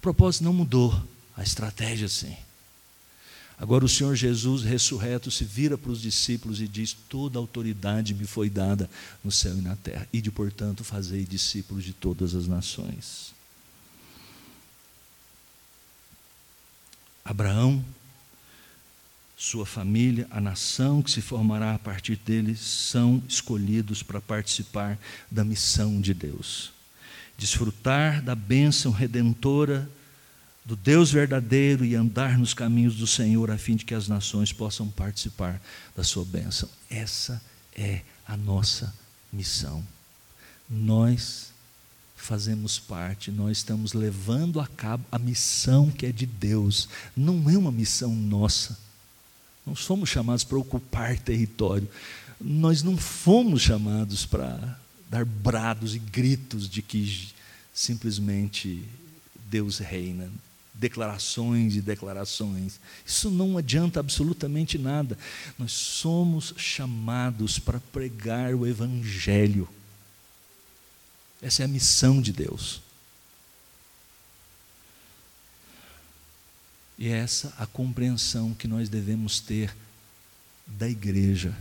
O 0.00 0.08
propósito 0.10 0.44
não 0.44 0.54
mudou, 0.54 0.98
a 1.36 1.42
estratégia 1.42 2.08
sim. 2.08 2.34
Agora 3.58 3.84
o 3.84 3.88
Senhor 3.88 4.16
Jesus 4.16 4.62
ressurreto 4.62 5.30
se 5.30 5.44
vira 5.44 5.76
para 5.76 5.90
os 5.90 6.00
discípulos 6.00 6.58
e 6.58 6.66
diz: 6.66 6.96
Toda 7.06 7.38
autoridade 7.38 8.14
me 8.14 8.24
foi 8.24 8.48
dada 8.48 8.88
no 9.22 9.30
céu 9.30 9.58
e 9.58 9.60
na 9.60 9.76
terra, 9.76 10.08
e 10.10 10.22
de 10.22 10.30
portanto 10.30 10.82
fazei 10.82 11.26
discípulos 11.26 11.84
de 11.84 11.92
todas 11.92 12.34
as 12.34 12.46
nações. 12.46 13.34
Abraão, 17.22 17.84
sua 19.36 19.66
família, 19.66 20.26
a 20.30 20.40
nação 20.40 21.02
que 21.02 21.10
se 21.10 21.20
formará 21.20 21.74
a 21.74 21.78
partir 21.78 22.16
dele, 22.16 22.56
são 22.56 23.22
escolhidos 23.28 24.02
para 24.02 24.18
participar 24.18 24.98
da 25.30 25.44
missão 25.44 26.00
de 26.00 26.14
Deus 26.14 26.79
desfrutar 27.40 28.22
da 28.22 28.34
bênção 28.34 28.92
redentora 28.92 29.88
do 30.62 30.76
Deus 30.76 31.10
verdadeiro 31.10 31.86
e 31.86 31.94
andar 31.94 32.38
nos 32.38 32.52
caminhos 32.52 32.96
do 32.96 33.06
Senhor, 33.06 33.50
a 33.50 33.56
fim 33.56 33.76
de 33.76 33.84
que 33.86 33.94
as 33.94 34.06
nações 34.06 34.52
possam 34.52 34.88
participar 34.88 35.60
da 35.96 36.04
sua 36.04 36.22
bênção. 36.22 36.68
Essa 36.90 37.40
é 37.74 38.02
a 38.28 38.36
nossa 38.36 38.94
missão. 39.32 39.82
Nós 40.68 41.50
fazemos 42.14 42.78
parte, 42.78 43.30
nós 43.30 43.56
estamos 43.56 43.94
levando 43.94 44.60
a 44.60 44.66
cabo 44.66 45.02
a 45.10 45.18
missão 45.18 45.90
que 45.90 46.04
é 46.04 46.12
de 46.12 46.26
Deus, 46.26 46.90
não 47.16 47.48
é 47.48 47.56
uma 47.56 47.72
missão 47.72 48.14
nossa. 48.14 48.78
Não 49.66 49.74
somos 49.74 50.10
chamados 50.10 50.44
para 50.44 50.58
ocupar 50.58 51.18
território, 51.18 51.88
nós 52.38 52.82
não 52.82 52.98
fomos 52.98 53.62
chamados 53.62 54.26
para 54.26 54.78
dar 55.10 55.24
brados 55.24 55.96
e 55.96 55.98
gritos 55.98 56.70
de 56.70 56.80
que 56.80 57.32
simplesmente 57.74 58.88
Deus 59.34 59.78
reina, 59.78 60.30
declarações 60.72 61.74
e 61.74 61.80
declarações. 61.82 62.78
Isso 63.04 63.28
não 63.28 63.58
adianta 63.58 63.98
absolutamente 63.98 64.78
nada. 64.78 65.18
Nós 65.58 65.72
somos 65.72 66.54
chamados 66.56 67.58
para 67.58 67.80
pregar 67.92 68.54
o 68.54 68.64
Evangelho. 68.64 69.68
Essa 71.42 71.62
é 71.62 71.64
a 71.64 71.68
missão 71.68 72.22
de 72.22 72.32
Deus. 72.32 72.80
E 76.96 77.08
é 77.08 77.18
essa 77.18 77.52
a 77.58 77.66
compreensão 77.66 78.54
que 78.54 78.68
nós 78.68 78.88
devemos 78.88 79.40
ter 79.40 79.74
da 80.66 80.88
igreja. 80.88 81.56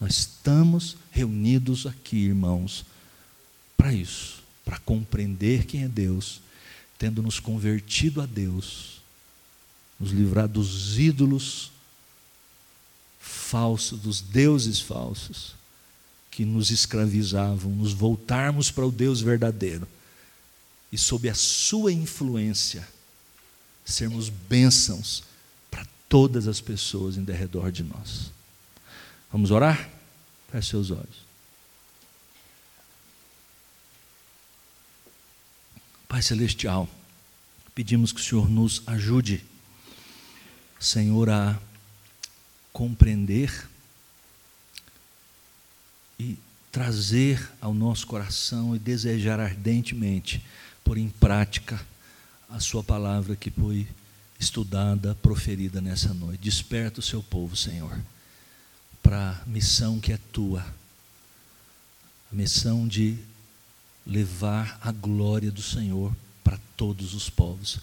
Nós 0.00 0.18
estamos 0.18 0.96
reunidos 1.10 1.86
aqui, 1.86 2.16
irmãos, 2.16 2.84
para 3.84 3.92
isso, 3.92 4.42
para 4.64 4.78
compreender 4.78 5.66
quem 5.66 5.84
é 5.84 5.88
Deus, 5.88 6.40
tendo 6.98 7.22
nos 7.22 7.38
convertido 7.38 8.22
a 8.22 8.24
Deus, 8.24 9.02
nos 10.00 10.10
livrar 10.10 10.48
dos 10.48 10.98
ídolos 10.98 11.70
falsos, 13.20 14.00
dos 14.00 14.22
deuses 14.22 14.80
falsos 14.80 15.54
que 16.30 16.46
nos 16.46 16.70
escravizavam, 16.70 17.70
nos 17.72 17.92
voltarmos 17.92 18.70
para 18.70 18.86
o 18.86 18.90
Deus 18.90 19.20
verdadeiro 19.20 19.86
e 20.90 20.96
sob 20.96 21.28
a 21.28 21.34
sua 21.34 21.92
influência 21.92 22.88
sermos 23.84 24.30
bênçãos 24.30 25.24
para 25.70 25.86
todas 26.08 26.48
as 26.48 26.58
pessoas 26.58 27.18
em 27.18 27.22
derredor 27.22 27.70
de 27.70 27.82
nós. 27.82 28.32
Vamos 29.30 29.50
orar? 29.50 29.90
Feche 30.50 30.70
seus 30.70 30.90
olhos. 30.90 31.23
Pai 36.14 36.22
Celestial, 36.22 36.88
pedimos 37.74 38.12
que 38.12 38.20
o 38.20 38.22
Senhor 38.22 38.48
nos 38.48 38.84
ajude, 38.86 39.44
Senhor, 40.78 41.28
a 41.28 41.58
compreender 42.72 43.68
e 46.16 46.38
trazer 46.70 47.50
ao 47.60 47.74
nosso 47.74 48.06
coração 48.06 48.76
e 48.76 48.78
desejar 48.78 49.40
ardentemente 49.40 50.40
pôr 50.84 50.98
em 50.98 51.08
prática 51.08 51.84
a 52.48 52.60
Sua 52.60 52.84
palavra 52.84 53.34
que 53.34 53.50
foi 53.50 53.84
estudada, 54.38 55.16
proferida 55.16 55.80
nessa 55.80 56.14
noite. 56.14 56.44
Desperta 56.44 57.00
o 57.00 57.02
seu 57.02 57.24
povo, 57.24 57.56
Senhor, 57.56 58.00
para 59.02 59.30
a 59.30 59.46
missão 59.46 59.98
que 59.98 60.12
é 60.12 60.18
tua, 60.32 60.64
a 62.30 62.34
missão 62.36 62.86
de 62.86 63.18
levar 64.06 64.78
a 64.82 64.92
glória 64.92 65.50
do 65.50 65.62
Senhor 65.62 66.14
para 66.42 66.58
todos 66.76 67.14
os 67.14 67.30
povos, 67.30 67.78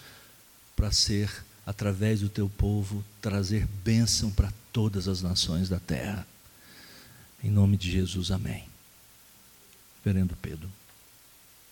para 0.75 0.91
ser, 0.91 1.43
através 1.65 2.21
do 2.21 2.29
teu 2.29 2.49
povo, 2.49 3.03
trazer 3.21 3.67
bênção 3.83 4.31
para 4.31 4.53
todas 4.71 5.07
as 5.07 5.21
nações 5.21 5.69
da 5.69 5.79
terra. 5.79 6.25
Em 7.43 7.49
nome 7.49 7.77
de 7.77 7.91
Jesus, 7.91 8.31
amém. 8.31 8.65
Reverendo 10.03 10.35
Pedro. 10.41 10.69